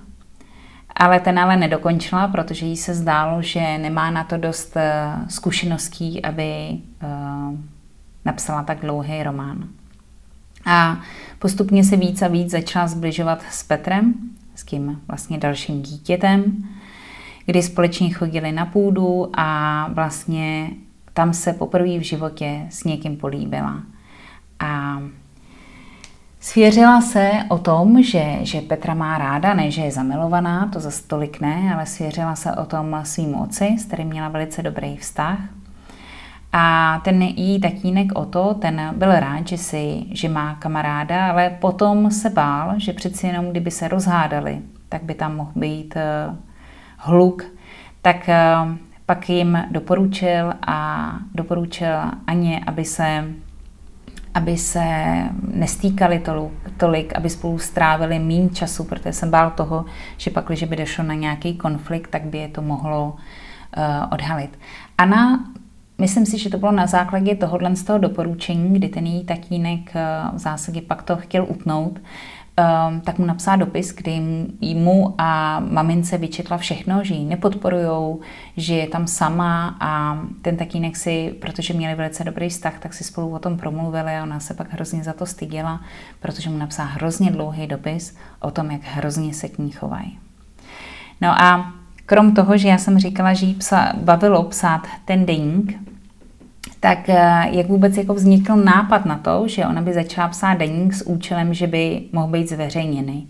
ale 0.96 1.20
ten 1.20 1.38
ale 1.38 1.57
nedokončila, 1.57 2.29
protože 2.29 2.66
jí 2.66 2.77
se 2.77 2.94
zdálo, 2.94 3.42
že 3.42 3.79
nemá 3.79 4.11
na 4.11 4.24
to 4.24 4.37
dost 4.37 4.77
eh, 4.77 5.12
zkušeností, 5.29 6.22
aby 6.22 6.68
uh, 7.03 7.59
napsala 8.24 8.62
tak 8.62 8.81
dlouhý 8.81 9.22
román. 9.22 9.68
A 10.66 11.00
postupně 11.38 11.85
se 11.85 11.96
víc 11.96 12.22
a 12.22 12.29
víc 12.29 12.50
začala 12.50 12.87
zbližovat 12.87 13.42
s 13.50 13.62
Petrem, 13.62 14.14
s 14.55 14.64
tím 14.64 15.00
vlastně 15.09 15.38
dalším 15.38 15.83
dítětem, 15.83 16.68
kdy 17.46 17.62
společně 17.62 18.11
chodili 18.11 18.53
na 18.53 18.66
půdu 18.66 19.31
a 19.35 19.88
vlastně 19.92 20.70
tam 21.14 21.33
se 21.33 21.53
poprvé 21.53 21.98
v 21.98 22.03
životě 22.03 22.66
s 22.70 22.85
někým 22.85 23.16
políbila. 23.16 23.83
A 24.61 25.03
Svěřila 26.44 27.00
se 27.00 27.31
o 27.48 27.59
tom, 27.59 28.03
že, 28.03 28.38
že 28.42 28.61
Petra 28.61 28.94
má 28.94 29.18
ráda, 29.18 29.55
ne 29.55 29.70
že 29.70 29.83
je 29.83 29.90
zamilovaná, 29.90 30.68
to 30.72 30.81
za 30.81 30.90
tolik 31.07 31.40
ne, 31.40 31.74
ale 31.74 31.87
svěřila 31.87 32.35
se 32.35 32.53
o 32.53 32.64
tom 32.64 33.00
svým 33.03 33.35
otci, 33.35 33.77
s 33.79 33.85
kterým 33.85 34.09
měla 34.09 34.29
velice 34.29 34.62
dobrý 34.62 34.96
vztah. 34.96 35.38
A 36.53 37.00
ten 37.05 37.22
její 37.22 37.61
tatínek 37.61 38.12
o 38.14 38.24
to, 38.24 38.55
ten 38.55 38.94
byl 38.96 39.20
rád, 39.20 39.48
že, 39.48 39.59
si, 39.59 40.05
že 40.11 40.29
má 40.29 40.55
kamaráda, 40.55 41.31
ale 41.31 41.50
potom 41.50 42.11
se 42.11 42.31
bál, 42.31 42.74
že 42.77 42.92
přeci 42.92 43.27
jenom 43.27 43.50
kdyby 43.50 43.70
se 43.70 43.88
rozhádali, 43.88 44.59
tak 44.88 45.03
by 45.03 45.14
tam 45.14 45.37
mohl 45.37 45.53
být 45.57 45.96
uh, 45.96 46.37
hluk. 46.96 47.44
Tak 48.03 48.29
uh, 48.29 48.77
pak 49.07 49.29
jim 49.29 49.59
doporučil 49.71 50.53
a 50.67 51.11
doporučil 51.35 51.97
Aně, 52.27 52.61
aby 52.67 52.85
se 52.85 53.25
aby 54.35 54.57
se 54.57 54.85
nestýkali 55.55 56.23
tolik, 56.77 57.17
aby 57.17 57.31
spolu 57.31 57.59
strávili 57.59 58.19
méně 58.19 58.49
času, 58.49 58.85
protože 58.85 59.12
jsem 59.12 59.31
bál 59.31 59.51
toho, 59.51 59.85
že 60.17 60.31
pak, 60.31 60.47
když 60.47 60.64
by 60.64 60.77
došlo 60.77 61.05
na 61.05 61.14
nějaký 61.14 61.55
konflikt, 61.55 62.09
tak 62.09 62.23
by 62.23 62.38
je 62.38 62.49
to 62.49 62.62
mohlo 62.62 63.17
uh, 63.77 63.83
odhalit. 64.11 64.59
Anna, 64.99 65.45
myslím 65.99 66.27
si, 66.27 66.38
že 66.38 66.51
to 66.51 66.59
bylo 66.59 66.73
na 66.73 66.87
základě 66.87 67.35
tohohle 67.35 67.77
z 67.77 67.85
toho 67.85 67.99
doporučení, 67.99 68.79
kdy 68.79 68.88
ten 68.88 69.07
její 69.07 69.25
tatínek 69.25 69.81
uh, 69.81 70.37
v 70.37 70.38
zásadě 70.38 70.83
pak 70.83 71.03
to 71.03 71.17
chtěl 71.17 71.47
utnout, 71.49 72.01
um, 72.59 73.01
tak 73.01 73.19
mu 73.19 73.27
napsala 73.27 73.57
dopis, 73.57 73.95
kdy 73.95 74.21
mu 74.75 75.14
a 75.19 75.61
mamince 75.61 76.19
vyčetla 76.19 76.59
všechno, 76.59 77.05
že 77.05 77.14
ji 77.14 77.25
nepodporujou, 77.25 78.21
že 78.57 78.75
je 78.75 78.87
tam 78.87 79.07
sama 79.07 79.77
a 79.81 80.19
ten 80.43 80.57
tatínek 80.57 80.97
si, 80.97 81.35
protože 81.40 81.75
měli 81.75 81.95
velice 81.95 82.25
dobrý 82.25 82.49
vztah, 82.49 82.79
tak 82.79 82.95
si 82.95 83.05
spolu 83.05 83.35
o 83.35 83.38
tom 83.38 83.57
promluvili 83.57 84.17
a 84.17 84.23
ona 84.23 84.40
se 84.40 84.55
pak 84.55 84.73
hrozně 84.73 85.05
za 85.05 85.12
to 85.12 85.27
styděla, 85.27 85.81
protože 86.21 86.51
mu 86.51 86.59
napsala 86.59 86.88
hrozně 86.88 87.31
dlouhý 87.31 87.67
dopis 87.67 88.17
o 88.40 88.51
tom, 88.51 88.71
jak 88.71 88.83
hrozně 88.85 89.35
se 89.35 89.49
k 89.49 89.59
ní 89.59 89.71
chovají. 89.71 90.19
No 91.21 91.43
a 91.43 91.73
krom 92.07 92.35
toho, 92.35 92.57
že 92.57 92.69
já 92.69 92.79
jsem 92.79 92.99
říkala, 92.99 93.35
že 93.35 93.47
jí 93.47 93.55
psa, 93.55 93.93
bavilo 93.97 94.43
psát 94.43 94.87
ten 95.05 95.27
deník, 95.27 95.93
tak 96.85 97.09
eh, 97.09 97.49
jak 97.51 97.66
vůbec 97.66 97.97
jako 97.97 98.14
vznikl 98.14 98.57
nápad 98.57 99.05
na 99.05 99.18
to, 99.18 99.49
že 99.49 99.66
ona 99.66 99.83
by 99.83 99.92
začala 99.92 100.29
psát 100.29 100.55
deník 100.55 100.94
s 100.94 101.07
účelem, 101.07 101.55
že 101.55 101.66
by 101.66 102.03
mohl 102.12 102.33
být 102.33 102.49
zveřejněný. 102.49 103.29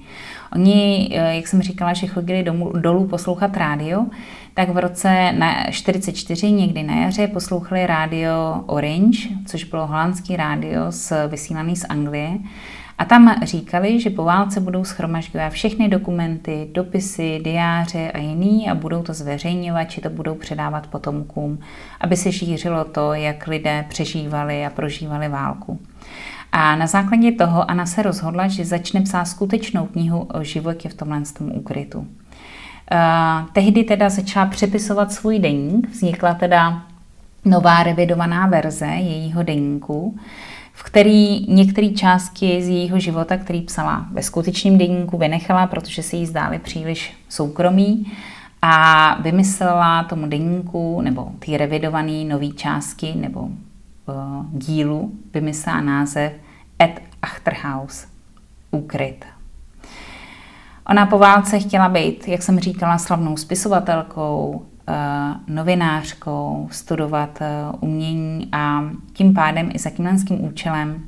Oni, 0.52 1.10
eh, 1.12 1.36
jak 1.36 1.46
jsem 1.46 1.62
říkala, 1.62 1.92
že 1.92 2.06
chodili 2.06 2.42
domů, 2.42 2.72
dolů 2.72 3.06
poslouchat 3.06 3.56
rádio, 3.56 4.06
tak 4.54 4.68
v 4.68 4.78
roce 4.78 5.32
na 5.32 5.70
44, 5.70 6.52
někdy 6.52 6.82
na 6.82 6.94
jaře, 6.94 7.26
poslouchali 7.26 7.86
rádio 7.86 8.62
Orange, 8.66 9.28
což 9.46 9.64
bylo 9.64 9.86
holandský 9.86 10.36
rádio 10.36 10.82
vysílaný 11.28 11.76
z 11.76 11.84
Anglie. 11.88 12.38
A 12.98 13.04
tam 13.04 13.34
říkali, 13.42 14.00
že 14.00 14.10
po 14.10 14.24
válce 14.24 14.60
budou 14.60 14.84
schromažďovat 14.84 15.52
všechny 15.52 15.88
dokumenty, 15.88 16.68
dopisy, 16.72 17.40
diáře 17.44 18.10
a 18.10 18.18
jiný 18.18 18.70
a 18.70 18.74
budou 18.74 19.02
to 19.02 19.14
zveřejňovat, 19.14 19.84
či 19.84 20.00
to 20.00 20.10
budou 20.10 20.34
předávat 20.34 20.86
potomkům, 20.86 21.58
aby 22.00 22.16
se 22.16 22.32
šířilo 22.32 22.84
to, 22.84 23.14
jak 23.14 23.46
lidé 23.46 23.84
přežívali 23.88 24.66
a 24.66 24.70
prožívali 24.70 25.28
válku. 25.28 25.80
A 26.52 26.76
na 26.76 26.86
základě 26.86 27.32
toho 27.32 27.70
Anna 27.70 27.86
se 27.86 28.02
rozhodla, 28.02 28.48
že 28.48 28.64
začne 28.64 29.00
psát 29.00 29.24
skutečnou 29.24 29.86
knihu 29.86 30.28
o 30.34 30.44
životě 30.44 30.88
v 30.88 30.94
tomhle 30.94 31.22
tom 31.38 31.52
úkrytu. 31.52 31.98
Uh, 31.98 32.06
tehdy 33.52 33.84
teda 33.84 34.08
začala 34.08 34.46
přepisovat 34.46 35.12
svůj 35.12 35.38
deník, 35.38 35.88
vznikla 35.90 36.34
teda 36.34 36.82
nová 37.44 37.82
revidovaná 37.82 38.46
verze 38.46 38.86
jejího 38.86 39.42
deníku, 39.42 40.18
který 40.84 41.46
některé 41.54 41.88
části 41.88 42.62
z 42.62 42.68
jejího 42.68 42.98
života, 43.00 43.36
který 43.36 43.60
psala 43.60 44.06
ve 44.12 44.22
skutečném 44.22 44.78
deníku, 44.78 45.18
vynechala, 45.18 45.66
protože 45.66 46.02
se 46.02 46.16
jí 46.16 46.26
zdály 46.26 46.58
příliš 46.58 47.12
soukromí 47.28 48.12
a 48.62 49.16
vymyslela 49.22 50.04
tomu 50.04 50.26
deníku 50.26 51.00
nebo 51.00 51.32
ty 51.38 51.56
revidované 51.56 52.24
nové 52.24 52.48
části 52.48 53.14
nebo 53.16 53.40
uh, 53.40 53.50
dílu 54.52 55.12
vymyslela 55.34 55.80
název 55.80 56.32
Ed 56.82 57.00
Achterhaus, 57.22 58.06
úkryt. 58.70 59.24
Ona 60.86 61.06
po 61.06 61.18
válce 61.18 61.58
chtěla 61.58 61.88
být, 61.88 62.28
jak 62.28 62.42
jsem 62.42 62.60
říkala, 62.60 62.98
slavnou 62.98 63.36
spisovatelkou, 63.36 64.66
novinářkou, 65.46 66.68
studovat 66.70 67.38
eh, 67.40 67.46
umění 67.80 68.48
a 68.52 68.84
tím 69.12 69.34
pádem 69.34 69.70
i 69.74 69.78
za 69.78 69.90
tímhlenským 69.90 70.44
účelem 70.44 71.04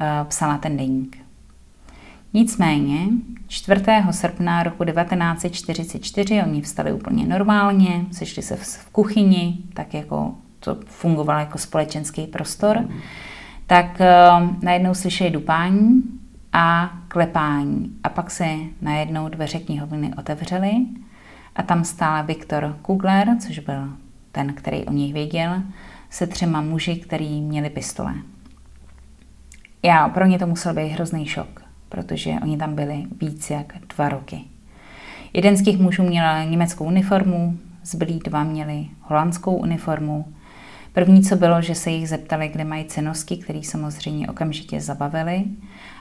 eh, 0.00 0.24
psala 0.28 0.58
ten 0.58 0.76
deník. 0.76 1.16
Nicméně 2.34 3.06
4. 3.48 3.84
srpna 4.10 4.62
roku 4.62 4.84
1944 4.84 6.42
oni 6.42 6.62
vstali 6.62 6.92
úplně 6.92 7.26
normálně, 7.26 8.04
sešli 8.12 8.42
se 8.42 8.56
v 8.56 8.88
kuchyni, 8.92 9.58
tak 9.74 9.94
jako 9.94 10.34
to 10.60 10.76
fungovalo 10.86 11.40
jako 11.40 11.58
společenský 11.58 12.26
prostor. 12.26 12.88
Tak 13.66 13.98
najednou 14.62 14.94
slyšeli 14.94 15.30
dupání 15.30 16.02
a 16.52 16.92
klepání. 17.08 17.90
A 18.04 18.08
pak 18.08 18.30
se 18.30 18.56
najednou 18.80 19.28
dveře 19.28 19.58
knihovny 19.58 20.10
otevřely 20.18 20.72
a 21.56 21.62
tam 21.62 21.84
stál 21.84 22.24
Viktor 22.24 22.76
Kugler, 22.82 23.28
což 23.46 23.58
byl 23.58 23.88
ten, 24.32 24.54
který 24.54 24.84
o 24.84 24.92
nich 24.92 25.12
věděl, 25.12 25.62
se 26.10 26.26
třema 26.26 26.60
muži, 26.60 26.96
který 26.96 27.40
měli 27.40 27.70
pistole. 27.70 28.14
Já, 29.82 30.08
pro 30.08 30.26
ně 30.26 30.38
to 30.38 30.46
musel 30.46 30.74
být 30.74 30.88
hrozný 30.88 31.26
šok, 31.26 31.62
protože 31.88 32.30
oni 32.42 32.56
tam 32.56 32.74
byli 32.74 33.04
víc 33.20 33.50
jak 33.50 33.72
dva 33.96 34.08
roky. 34.08 34.40
Jeden 35.32 35.56
z 35.56 35.62
těch 35.62 35.78
mužů 35.78 36.02
měl 36.02 36.44
německou 36.44 36.84
uniformu, 36.84 37.58
zbylí 37.82 38.18
dva 38.18 38.44
měli 38.44 38.86
holandskou 39.00 39.56
uniformu 39.56 40.34
První, 40.92 41.22
co 41.22 41.36
bylo, 41.36 41.62
že 41.62 41.74
se 41.74 41.90
jich 41.90 42.08
zeptali, 42.08 42.48
kde 42.48 42.64
mají 42.64 42.84
cenosti, 42.84 43.36
které 43.36 43.62
samozřejmě 43.62 44.28
okamžitě 44.28 44.80
zabavili. 44.80 45.44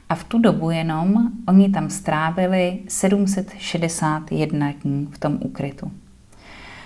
A 0.10 0.16
v 0.16 0.24
tu 0.24 0.40
dobu 0.40 0.72
jenom 0.72 1.32
oni 1.48 1.70
tam 1.70 1.90
strávili 1.90 2.80
761 2.88 4.74
dní 4.84 5.08
v 5.12 5.20
tom 5.20 5.38
ukrytu. 5.42 5.92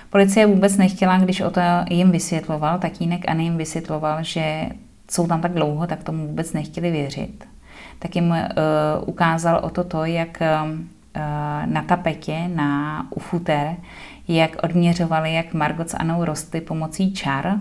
Policie 0.10 0.46
vůbec 0.46 0.78
nechtěla, 0.78 1.20
když 1.20 1.42
o 1.42 1.52
to 1.52 1.62
jim 1.90 2.12
vysvětloval, 2.12 2.80
tatínek 2.80 3.30
Anny 3.30 3.44
jim 3.44 3.58
vysvětloval, 3.58 4.24
že 4.24 4.70
jsou 5.12 5.28
tam 5.28 5.42
tak 5.42 5.54
dlouho, 5.54 5.88
tak 5.88 6.04
tomu 6.04 6.28
vůbec 6.28 6.54
nechtěli 6.54 6.92
věřit. 6.92 7.46
Tak 8.00 8.16
jim 8.16 8.30
uh, 8.30 8.38
ukázal 9.06 9.60
o 9.64 9.70
to 9.70 9.84
to, 9.84 10.06
jak 10.06 10.42
uh, 10.42 10.70
na 11.66 11.82
tapetě, 11.82 12.48
na 12.56 13.08
ufuter, 13.16 13.76
jak 14.28 14.64
odměřovali, 14.64 15.34
jak 15.34 15.54
Margot 15.54 15.90
s 15.90 15.94
Anou 15.94 16.26
rostly 16.26 16.62
pomocí 16.62 17.14
čar, 17.14 17.60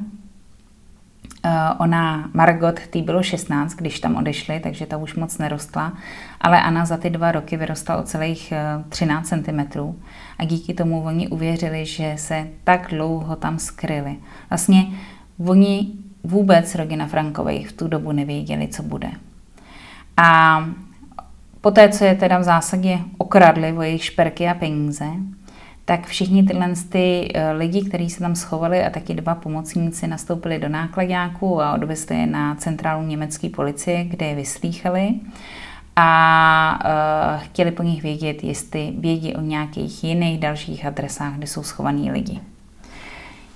ona, 1.78 2.30
Margot, 2.34 2.80
tý 2.80 3.02
bylo 3.02 3.22
16, 3.22 3.74
když 3.74 4.00
tam 4.00 4.16
odešli, 4.16 4.60
takže 4.60 4.86
ta 4.86 4.96
už 4.96 5.14
moc 5.14 5.38
nerostla, 5.38 5.92
ale 6.40 6.62
Anna 6.62 6.84
za 6.84 6.96
ty 6.96 7.10
dva 7.10 7.32
roky 7.32 7.56
vyrostla 7.56 7.96
o 7.96 8.02
celých 8.02 8.52
13 8.88 9.32
eh, 9.32 9.42
cm 9.42 9.94
a 10.38 10.44
díky 10.44 10.74
tomu 10.74 11.02
oni 11.02 11.28
uvěřili, 11.28 11.86
že 11.86 12.14
se 12.16 12.46
tak 12.64 12.86
dlouho 12.90 13.36
tam 13.36 13.58
skryli. 13.58 14.16
Vlastně 14.50 14.86
oni 15.46 15.92
vůbec 16.24 16.74
rodina 16.74 17.06
Frankových 17.06 17.68
v 17.68 17.72
tu 17.72 17.88
dobu 17.88 18.12
nevěděli, 18.12 18.68
co 18.68 18.82
bude. 18.82 19.10
A 20.16 20.60
poté, 21.60 21.88
co 21.88 22.04
je 22.04 22.14
teda 22.14 22.38
v 22.38 22.42
zásadě 22.42 22.98
okradli 23.18 23.72
o 23.72 23.82
jejich 23.82 24.04
šperky 24.04 24.48
a 24.48 24.54
peníze, 24.54 25.06
tak 25.84 26.06
všichni 26.06 26.42
tyhle 26.42 26.72
ty 26.88 27.30
eh, 27.34 27.52
lidi, 27.52 27.88
kteří 27.88 28.10
se 28.10 28.20
tam 28.20 28.34
schovali 28.34 28.84
a 28.84 28.90
taky 28.90 29.14
dva 29.14 29.34
pomocníci 29.34 30.06
nastoupili 30.06 30.58
do 30.58 30.68
nákladňáku 30.68 31.62
a 31.62 31.74
odvezli 31.74 32.16
je 32.16 32.26
na 32.26 32.54
centrálu 32.54 33.06
německé 33.06 33.48
policie, 33.48 34.04
kde 34.04 34.26
je 34.26 34.34
vyslýchali 34.34 35.14
a 35.96 36.78
uh, 36.84 37.42
chtěli 37.42 37.70
po 37.70 37.82
nich 37.82 38.02
vědět, 38.02 38.44
jestli 38.44 38.92
vědí 38.98 39.34
o 39.34 39.40
nějakých 39.40 40.04
jiných 40.04 40.40
dalších 40.40 40.86
adresách, 40.86 41.34
kde 41.34 41.46
jsou 41.46 41.62
schovaní 41.62 42.12
lidi. 42.12 42.40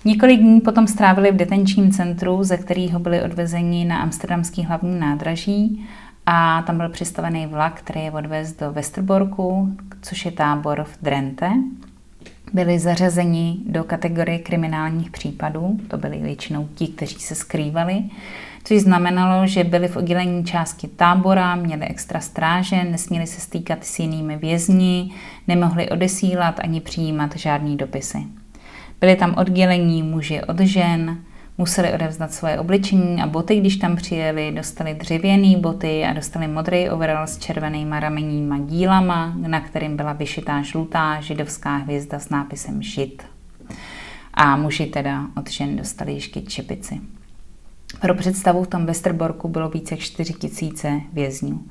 Několik 0.04 0.40
dní 0.40 0.60
potom 0.60 0.86
strávili 0.86 1.32
v 1.32 1.36
detenčním 1.36 1.90
centru, 1.90 2.44
ze 2.44 2.56
kterého 2.56 2.98
byli 2.98 3.22
odvezeni 3.22 3.84
na 3.84 3.98
amsterdamský 3.98 4.62
hlavní 4.64 5.00
nádraží 5.00 5.88
a 6.26 6.62
tam 6.62 6.76
byl 6.76 6.88
přistavený 6.88 7.46
vlak, 7.46 7.80
který 7.80 8.00
je 8.04 8.12
odvez 8.12 8.52
do 8.52 8.72
Westerborku, 8.72 9.76
což 10.02 10.24
je 10.24 10.32
tábor 10.32 10.84
v 10.84 10.98
Drente 11.02 11.50
byli 12.52 12.78
zařazeni 12.78 13.56
do 13.66 13.84
kategorie 13.84 14.38
kriminálních 14.38 15.10
případů, 15.10 15.80
to 15.88 15.98
byli 15.98 16.18
většinou 16.18 16.68
ti, 16.74 16.86
kteří 16.86 17.18
se 17.18 17.34
skrývali, 17.34 18.04
což 18.64 18.80
znamenalo, 18.80 19.46
že 19.46 19.64
byli 19.64 19.88
v 19.88 19.96
oddělení 19.96 20.44
části 20.44 20.88
tábora, 20.88 21.54
měli 21.54 21.86
extra 21.86 22.20
stráže, 22.20 22.84
nesměli 22.84 23.26
se 23.26 23.40
stýkat 23.40 23.84
s 23.84 23.98
jinými 23.98 24.36
vězni, 24.36 25.12
nemohli 25.48 25.90
odesílat 25.90 26.60
ani 26.60 26.80
přijímat 26.80 27.36
žádný 27.36 27.76
dopisy. 27.76 28.18
Byli 29.00 29.16
tam 29.16 29.34
oddělení 29.38 30.02
muži 30.02 30.42
od 30.42 30.60
žen, 30.60 31.18
museli 31.58 31.92
odevzdat 31.92 32.32
svoje 32.32 32.58
obličení 32.58 33.22
a 33.22 33.26
boty, 33.26 33.60
když 33.60 33.76
tam 33.76 33.96
přijeli, 33.96 34.52
dostali 34.52 34.94
dřevěné 34.94 35.56
boty 35.56 36.04
a 36.04 36.12
dostali 36.12 36.48
modrý 36.48 36.90
overall 36.90 37.26
s 37.26 37.38
červenýma 37.38 38.00
ramenníma 38.00 38.58
dílama, 38.58 39.34
na 39.36 39.60
kterým 39.60 39.96
byla 39.96 40.12
vyšitá 40.12 40.62
žlutá 40.62 41.20
židovská 41.20 41.76
hvězda 41.76 42.18
s 42.18 42.28
nápisem 42.28 42.82
žid. 42.82 43.22
A 44.34 44.56
muži 44.56 44.86
teda 44.86 45.26
od 45.36 45.50
žen 45.50 45.76
dostali 45.76 46.12
ještě 46.12 46.40
čepici. 46.40 47.00
Pro 48.00 48.14
představu 48.14 48.64
v 48.64 48.68
tom 48.68 48.86
Westerborku 48.86 49.48
bylo 49.48 49.68
více 49.68 49.94
jak 49.94 50.00
4 50.00 50.32
tisíce 50.32 51.00
vězňů. 51.12 51.62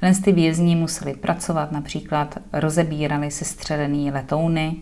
Dnes 0.00 0.20
ty 0.20 0.32
vězni 0.32 0.76
museli 0.76 1.14
pracovat, 1.14 1.72
například 1.72 2.38
rozebírali 2.52 3.30
sestřelený 3.30 4.10
letouny, 4.10 4.76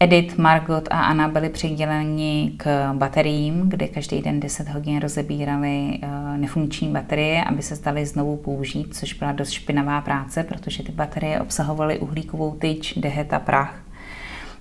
Edith, 0.00 0.38
Margot 0.38 0.88
a 0.90 1.00
Anna 1.00 1.28
byli 1.28 1.48
přiděleni 1.48 2.52
k 2.56 2.92
bateriím, 2.92 3.68
kde 3.68 3.88
každý 3.88 4.22
den 4.22 4.40
10 4.40 4.68
hodin 4.68 5.00
rozebírali 5.00 5.98
eh, 6.02 6.38
nefunkční 6.38 6.88
baterie, 6.88 7.44
aby 7.44 7.62
se 7.62 7.76
zdaly 7.76 8.06
znovu 8.06 8.36
použít, 8.36 8.96
což 8.96 9.12
byla 9.12 9.32
dost 9.32 9.50
špinavá 9.50 10.00
práce, 10.00 10.44
protože 10.44 10.82
ty 10.82 10.92
baterie 10.92 11.40
obsahovaly 11.40 11.98
uhlíkovou 11.98 12.54
tyč, 12.54 12.94
dehet 12.94 13.32
a 13.32 13.38
prach. 13.38 13.82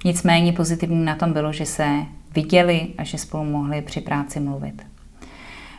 Nicméně 0.05 0.53
pozitivní 0.53 1.05
na 1.05 1.15
tom 1.15 1.33
bylo, 1.33 1.53
že 1.53 1.65
se 1.65 1.87
viděli 2.35 2.87
a 2.97 3.03
že 3.03 3.17
spolu 3.17 3.43
mohli 3.43 3.81
při 3.81 4.01
práci 4.01 4.39
mluvit. 4.39 4.96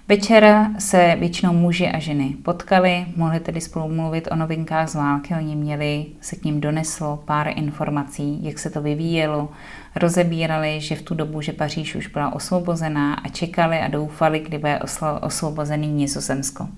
Večer 0.08 0.70
se 0.78 1.16
většinou 1.18 1.52
muži 1.52 1.88
a 1.88 1.98
ženy 1.98 2.34
potkali, 2.42 3.06
mohli 3.16 3.40
tedy 3.40 3.60
spolu 3.60 3.88
mluvit 3.88 4.28
o 4.30 4.36
novinkách 4.36 4.88
z 4.88 4.94
války, 4.94 5.34
oni 5.34 5.56
měli, 5.56 6.06
se 6.20 6.36
k 6.36 6.44
ním 6.44 6.60
doneslo 6.60 7.22
pár 7.24 7.52
informací, 7.56 8.38
jak 8.44 8.58
se 8.58 8.70
to 8.70 8.82
vyvíjelo, 8.82 9.48
rozebírali, 9.96 10.80
že 10.80 10.96
v 10.96 11.02
tu 11.02 11.14
dobu, 11.14 11.40
že 11.40 11.52
Paříž 11.52 11.94
už 11.94 12.06
byla 12.06 12.34
osvobozená 12.34 13.14
a 13.14 13.28
čekali 13.28 13.78
a 13.78 13.88
doufali, 13.88 14.40
kdy 14.40 14.58
bude 14.58 14.80
osvobozený 15.20 15.88
Nizozemsko. 15.88 16.68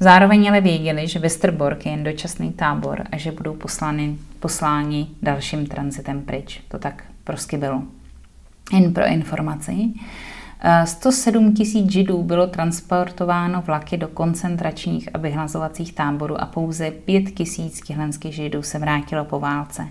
Zároveň 0.00 0.48
ale 0.48 0.60
věděli, 0.60 1.08
že 1.08 1.18
Westerbork 1.18 1.86
je 1.86 1.92
jen 1.92 2.04
dočasný 2.04 2.52
tábor 2.52 3.02
a 3.12 3.16
že 3.16 3.32
budou 3.32 3.54
poslány, 3.54 4.16
posláni 4.40 5.08
dalším 5.22 5.66
transitem 5.66 6.22
pryč. 6.22 6.60
To 6.68 6.78
tak 6.78 7.04
prostě 7.24 7.58
bylo. 7.58 7.82
Jen 8.72 8.94
pro 8.94 9.06
informaci. 9.06 9.88
107 10.84 11.54
tisíc 11.54 11.92
židů 11.92 12.22
bylo 12.22 12.46
transportováno 12.46 13.62
vlaky 13.62 13.96
do 13.96 14.08
koncentračních 14.08 15.08
a 15.14 15.18
vyhlazovacích 15.18 15.92
táborů 15.92 16.40
a 16.40 16.46
pouze 16.46 16.90
5 16.90 17.22
tisíc 17.22 17.80
těchlenských 17.80 18.34
židů 18.34 18.62
se 18.62 18.78
vrátilo 18.78 19.24
po 19.24 19.40
válce. 19.40 19.88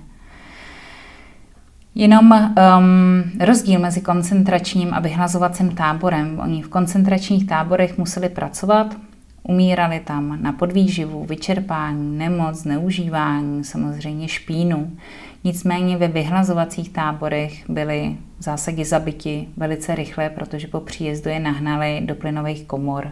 Jenom 1.95 2.31
um, 2.31 3.23
rozdíl 3.39 3.79
mezi 3.79 4.01
koncentračním 4.01 4.93
a 4.93 4.99
vyhlazovacím 4.99 5.75
táborem. 5.75 6.39
Oni 6.43 6.61
v 6.61 6.69
koncentračních 6.69 7.47
táborech 7.47 7.97
museli 7.97 8.29
pracovat, 8.29 8.95
umírali 9.43 9.99
tam 9.99 10.41
na 10.41 10.51
podvýživu, 10.51 11.25
vyčerpání, 11.25 12.17
nemoc, 12.17 12.55
zneužívání, 12.55 13.63
samozřejmě 13.63 14.27
špínu. 14.27 14.97
Nicméně 15.43 15.97
ve 15.97 16.07
vyhlazovacích 16.07 16.89
táborech 16.89 17.69
byli 17.69 18.17
v 18.39 18.43
zásadě 18.43 18.85
zabiti 18.85 19.47
velice 19.57 19.95
rychle, 19.95 20.29
protože 20.29 20.67
po 20.67 20.79
příjezdu 20.79 21.29
je 21.29 21.39
nahnali 21.39 22.01
do 22.05 22.15
plynových 22.15 22.65
komor, 22.65 23.11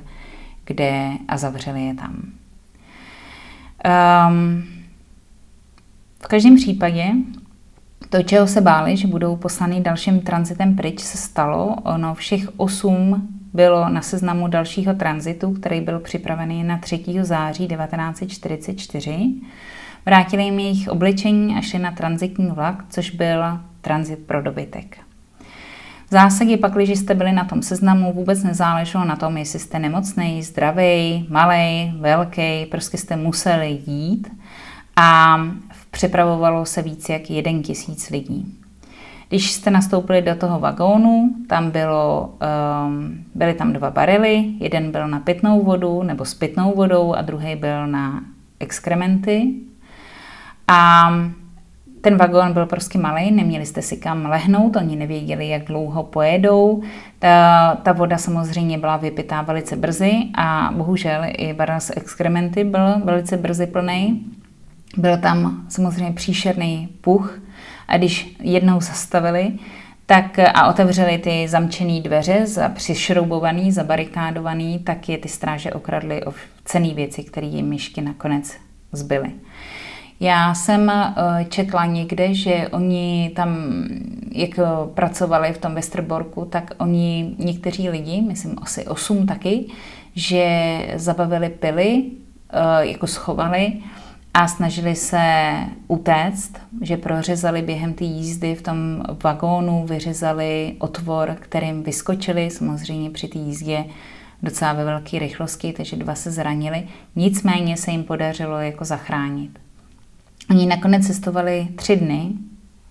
kde 0.66 1.12
a 1.28 1.38
zavřeli 1.38 1.86
je 1.86 1.94
tam. 1.96 2.24
Um, 4.30 4.64
v 6.24 6.28
každém 6.28 6.56
případě 6.56 7.06
to, 8.10 8.24
čeho 8.24 8.48
se 8.48 8.62
báli, 8.62 8.98
že 8.98 9.08
budou 9.08 9.36
poslany 9.36 9.82
dalším 9.82 10.22
transitem 10.22 10.76
pryč, 10.76 11.00
se 11.00 11.18
stalo. 11.18 11.76
Ono 11.76 12.16
všech 12.16 12.50
osm 12.58 13.39
bylo 13.54 13.90
na 13.90 14.02
seznamu 14.02 14.48
dalšího 14.48 14.94
tranzitu, 14.94 15.52
který 15.52 15.82
byl 15.82 16.00
připravený 16.00 16.64
na 16.64 16.78
3. 16.78 17.04
září 17.22 17.68
1944. 17.68 19.34
Vrátili 20.06 20.44
jim 20.44 20.60
jejich 20.60 20.90
obličení 20.90 21.56
a 21.56 21.62
šli 21.62 21.80
na 21.80 21.92
tranzitní 21.92 22.48
vlak, 22.48 22.86
což 22.90 23.10
byl 23.10 23.44
tranzit 23.82 24.20
pro 24.20 24.42
dobytek. 24.42 24.98
V 26.08 26.12
zásadě 26.12 26.58
pak, 26.58 26.74
když 26.74 27.00
jste 27.00 27.16
byli 27.16 27.32
na 27.32 27.44
tom 27.44 27.62
seznamu, 27.62 28.14
vůbec 28.14 28.44
nezáleželo 28.44 29.06
na 29.06 29.16
tom, 29.16 29.38
jestli 29.38 29.60
jste 29.60 29.80
nemocný, 29.80 30.44
zdravý, 30.44 31.28
malý, 31.30 31.94
velký, 32.00 32.66
prostě 32.72 32.98
jste 32.98 33.16
museli 33.16 33.80
jít 33.88 34.28
a 34.96 35.40
přepravovalo 35.92 36.66
se 36.66 36.82
víc 36.82 37.10
jak 37.10 37.30
jeden 37.30 37.64
tisíc 37.64 38.10
lidí. 38.10 38.59
Když 39.30 39.52
jste 39.52 39.72
nastoupili 39.72 40.22
do 40.22 40.36
toho 40.36 40.60
vagónu, 40.60 41.34
tam 41.48 41.72
bylo, 41.72 42.34
um, 42.88 43.26
byly 43.36 43.54
tam 43.54 43.74
dva 43.74 43.90
barely, 43.90 44.46
jeden 44.60 44.92
byl 44.92 45.08
na 45.08 45.20
pitnou 45.20 45.64
vodu 45.64 46.04
nebo 46.04 46.26
s 46.26 46.34
pitnou 46.34 46.76
vodou 46.76 47.14
a 47.14 47.22
druhý 47.22 47.56
byl 47.56 47.88
na 47.88 48.22
exkrementy. 48.60 49.54
A 50.68 51.10
ten 52.02 52.18
vagón 52.18 52.54
byl 52.54 52.66
prostě 52.66 53.00
malý, 53.00 53.32
neměli 53.32 53.66
jste 53.66 53.82
si 53.82 53.98
kam 53.98 54.26
lehnout, 54.26 54.76
oni 54.76 54.96
nevěděli, 54.96 55.50
jak 55.50 55.64
dlouho 55.64 56.04
pojedou. 56.04 56.82
Ta, 57.20 57.76
ta 57.84 57.92
voda 57.92 58.18
samozřejmě 58.18 58.78
byla 58.78 58.98
vypitá 58.98 59.42
velice 59.42 59.76
brzy 59.76 60.14
a 60.38 60.74
bohužel 60.76 61.22
i 61.28 61.54
barel 61.54 61.80
s 61.80 61.94
exkrementy 61.98 62.64
byl 62.64 63.00
velice 63.04 63.38
brzy 63.38 63.68
plný. 63.68 64.26
Byl 64.98 65.18
tam 65.18 65.66
samozřejmě 65.70 66.14
příšerný 66.14 66.90
puch 67.02 67.40
a 67.90 67.98
když 67.98 68.36
jednou 68.42 68.82
zastavili, 68.82 69.52
tak 70.06 70.40
a 70.40 70.68
otevřeli 70.68 71.18
ty 71.18 71.48
zamčené 71.48 72.02
dveře, 72.02 72.48
za, 72.48 72.70
přišroubovaný, 72.70 73.72
zabarikádovaný, 73.72 74.80
tak 74.80 75.10
je 75.10 75.18
ty 75.18 75.30
stráže 75.30 75.72
okradly 75.72 76.26
o 76.26 76.34
cené 76.66 76.94
věci, 76.94 77.24
které 77.24 77.48
jim 77.48 77.66
myšky 77.66 78.02
nakonec 78.02 78.54
zbyly. 78.92 79.32
Já 80.20 80.54
jsem 80.54 80.90
eh, 80.90 81.14
četla 81.50 81.86
někde, 81.86 82.34
že 82.34 82.68
oni 82.72 83.32
tam, 83.36 83.50
jak 84.32 84.60
pracovali 84.94 85.54
v 85.54 85.58
tom 85.58 85.76
Westerborku, 85.76 86.46
tak 86.46 86.74
oni, 86.78 87.36
někteří 87.38 87.90
lidi, 87.90 88.22
myslím 88.22 88.56
asi 88.62 88.88
osm 88.88 89.28
taky, 89.28 89.66
že 90.16 90.46
zabavili 90.96 91.50
pily, 91.50 92.04
eh, 92.50 92.86
jako 92.86 93.08
schovali 93.08 93.74
a 94.34 94.48
snažili 94.48 94.96
se 94.96 95.54
utéct, 95.88 96.58
že 96.82 96.98
prořezali 96.98 97.62
během 97.62 97.94
té 97.94 98.04
jízdy 98.04 98.56
v 98.56 98.62
tom 98.62 99.04
vagónu, 99.24 99.86
vyřezali 99.86 100.76
otvor, 100.80 101.38
kterým 101.40 101.84
vyskočili, 101.84 102.50
samozřejmě 102.50 103.10
při 103.10 103.28
té 103.28 103.40
jízdě 103.40 103.86
docela 104.44 104.74
ve 104.74 104.86
velké 104.86 105.20
rychlosti, 105.20 105.74
takže 105.74 105.96
dva 105.96 106.16
se 106.16 106.32
zranili. 106.32 106.84
Nicméně 107.16 107.78
se 107.78 107.92
jim 107.92 108.04
podařilo 108.04 108.60
jako 108.60 108.86
zachránit. 108.86 109.60
Oni 110.50 110.66
nakonec 110.66 111.08
cestovali 111.08 111.68
tři 111.76 111.96
dny, 111.96 112.32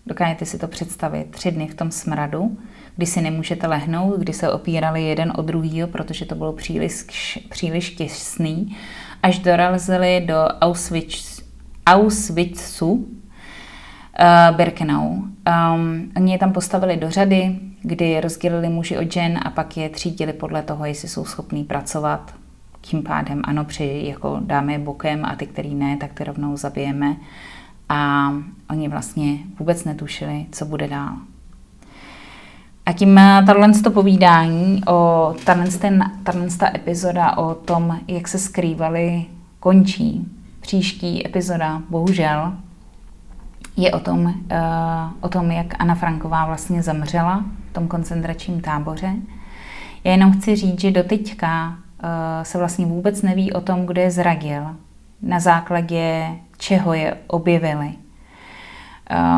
dokážete 0.08 0.46
si 0.46 0.58
to 0.58 0.68
představit, 0.68 1.30
tři 1.30 1.50
dny 1.50 1.66
v 1.66 1.74
tom 1.74 1.90
smradu, 1.90 2.58
kdy 2.96 3.06
si 3.06 3.20
nemůžete 3.20 3.66
lehnout, 3.66 4.20
kdy 4.20 4.32
se 4.32 4.52
opírali 4.52 5.02
jeden 5.02 5.32
od 5.36 5.46
druhého, 5.46 5.88
protože 5.88 6.24
to 6.24 6.34
bylo 6.34 6.52
příliš, 6.52 7.04
příliš 7.50 7.90
těsný, 7.90 8.76
až 9.22 9.38
dorazili 9.38 10.24
do 10.26 10.48
Auschwitz, 10.60 11.42
Auschwitzu, 11.86 12.90
uh, 12.92 14.56
Birkenau. 14.56 15.08
Um, 15.08 16.12
oni 16.16 16.32
je 16.32 16.38
tam 16.38 16.52
postavili 16.52 16.96
do 16.96 17.10
řady, 17.10 17.58
kdy 17.82 18.20
rozdělili 18.20 18.68
muži 18.68 18.98
od 18.98 19.12
žen 19.12 19.38
a 19.42 19.50
pak 19.50 19.76
je 19.76 19.88
třídili 19.88 20.32
podle 20.32 20.62
toho, 20.62 20.84
jestli 20.84 21.08
jsou 21.08 21.24
schopní 21.24 21.64
pracovat. 21.64 22.34
Tím 22.80 23.02
pádem 23.02 23.42
ano, 23.44 23.64
při, 23.64 24.02
jako 24.04 24.40
dáme 24.40 24.78
bokem 24.78 25.24
a 25.24 25.36
ty, 25.36 25.46
který 25.46 25.74
ne, 25.74 25.96
tak 25.96 26.12
ty 26.12 26.24
rovnou 26.24 26.56
zabijeme. 26.56 27.16
A 27.88 28.32
oni 28.70 28.88
vlastně 28.88 29.38
vůbec 29.58 29.84
netušili, 29.84 30.46
co 30.52 30.64
bude 30.64 30.88
dál. 30.88 31.16
A 32.86 32.92
tím 32.92 33.18
eh, 33.18 33.42
tato 33.46 33.82
to 33.82 33.90
povídání, 33.90 34.82
o 34.86 35.34
tato 35.44 35.60
ta 36.58 36.66
epizoda 36.74 37.36
o 37.36 37.54
tom, 37.54 38.00
jak 38.08 38.28
se 38.28 38.38
skrývali, 38.38 39.24
končí. 39.60 40.28
Příští 40.60 41.26
epizoda, 41.26 41.82
bohužel, 41.90 42.52
je 43.76 43.92
o 43.92 43.98
tom, 43.98 44.24
uh, 44.24 44.32
o 45.20 45.28
tom, 45.28 45.50
jak 45.50 45.74
Anna 45.78 45.94
Franková 45.94 46.46
vlastně 46.46 46.82
zemřela 46.82 47.44
v 47.70 47.72
tom 47.72 47.88
koncentračním 47.88 48.60
táboře. 48.60 49.12
Já 50.04 50.12
jenom 50.12 50.32
chci 50.32 50.56
říct, 50.56 50.80
že 50.80 50.90
doteďka 50.90 51.68
uh, 51.68 51.74
se 52.42 52.58
vlastně 52.58 52.86
vůbec 52.86 53.22
neví 53.22 53.52
o 53.52 53.60
tom, 53.60 53.86
kdo 53.86 54.00
je 54.00 54.10
zradil, 54.10 54.62
na 55.22 55.40
základě 55.40 56.28
čeho 56.58 56.94
je 56.94 57.16
objevili. 57.26 57.92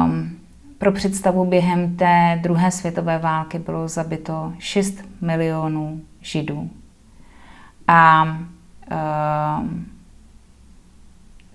Um, 0.05 0.41
pro 0.79 0.93
představu 0.93 1.45
během 1.45 1.97
té 1.97 2.39
druhé 2.43 2.71
světové 2.71 3.19
války 3.19 3.59
bylo 3.59 3.89
zabito 3.89 4.53
6 4.59 5.05
milionů 5.21 6.01
židů. 6.21 6.71
A 7.89 8.25
uh, 8.91 9.69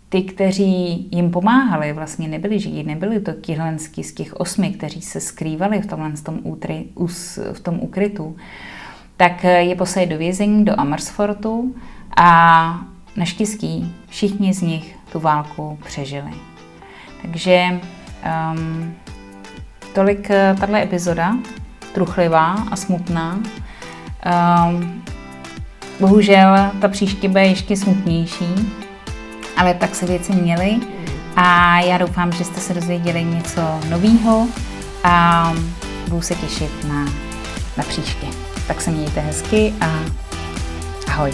ty, 0.10 0.22
kteří 0.22 1.10
jim 1.12 1.32
pomáhali, 1.32 1.94
vlastně 1.94 2.28
nebyli 2.28 2.60
židi, 2.60 2.84
nebyli 2.84 3.20
to 3.20 3.34
tihle 3.34 3.78
z 3.80 4.14
těch 4.14 4.34
osmi, 4.34 4.70
kteří 4.70 5.02
se 5.02 5.20
skrývali 5.20 5.82
v 5.82 5.86
tomhle 5.86 6.12
tom, 6.12 6.40
útry, 6.44 6.86
v 7.54 7.60
tom 7.60 7.80
ukrytu, 7.80 8.36
tak 9.18 9.44
je 9.44 9.76
poslali 9.76 10.08
do 10.08 10.18
vězení, 10.18 10.66
do 10.66 10.80
Amersfortu 10.80 11.76
a 12.18 12.80
naštěstí 13.16 13.96
všichni 14.08 14.54
z 14.54 14.62
nich 14.62 14.96
tu 15.12 15.20
válku 15.20 15.80
přežili. 15.84 16.32
Takže 17.22 17.80
um, 18.52 18.96
Tolik 19.96 20.30
eh, 20.30 20.56
tahle 20.60 20.84
epizoda, 20.84 21.38
truchlivá 21.94 22.56
a 22.72 22.76
smutná. 22.76 23.40
Um, 24.66 25.04
bohužel 26.00 26.58
ta 26.82 26.88
příští 26.88 27.28
bude 27.28 27.46
ještě 27.46 27.78
smutnější, 27.78 28.74
ale 29.58 29.74
tak 29.74 29.96
se 29.96 30.06
věci 30.06 30.34
měly 30.34 30.80
a 31.36 31.80
já 31.80 31.98
doufám, 31.98 32.32
že 32.32 32.44
jste 32.44 32.60
se 32.60 32.74
dozvěděli 32.74 33.24
něco 33.24 33.80
nového 33.90 34.48
a 35.04 35.54
budu 36.10 36.22
se 36.22 36.36
těšit 36.36 36.88
na, 36.88 37.06
na 37.78 37.84
příště. 37.88 38.28
Tak 38.68 38.82
se 38.82 38.92
mějte 38.92 39.20
hezky 39.20 39.74
a 39.82 40.00
ahoj. 41.08 41.34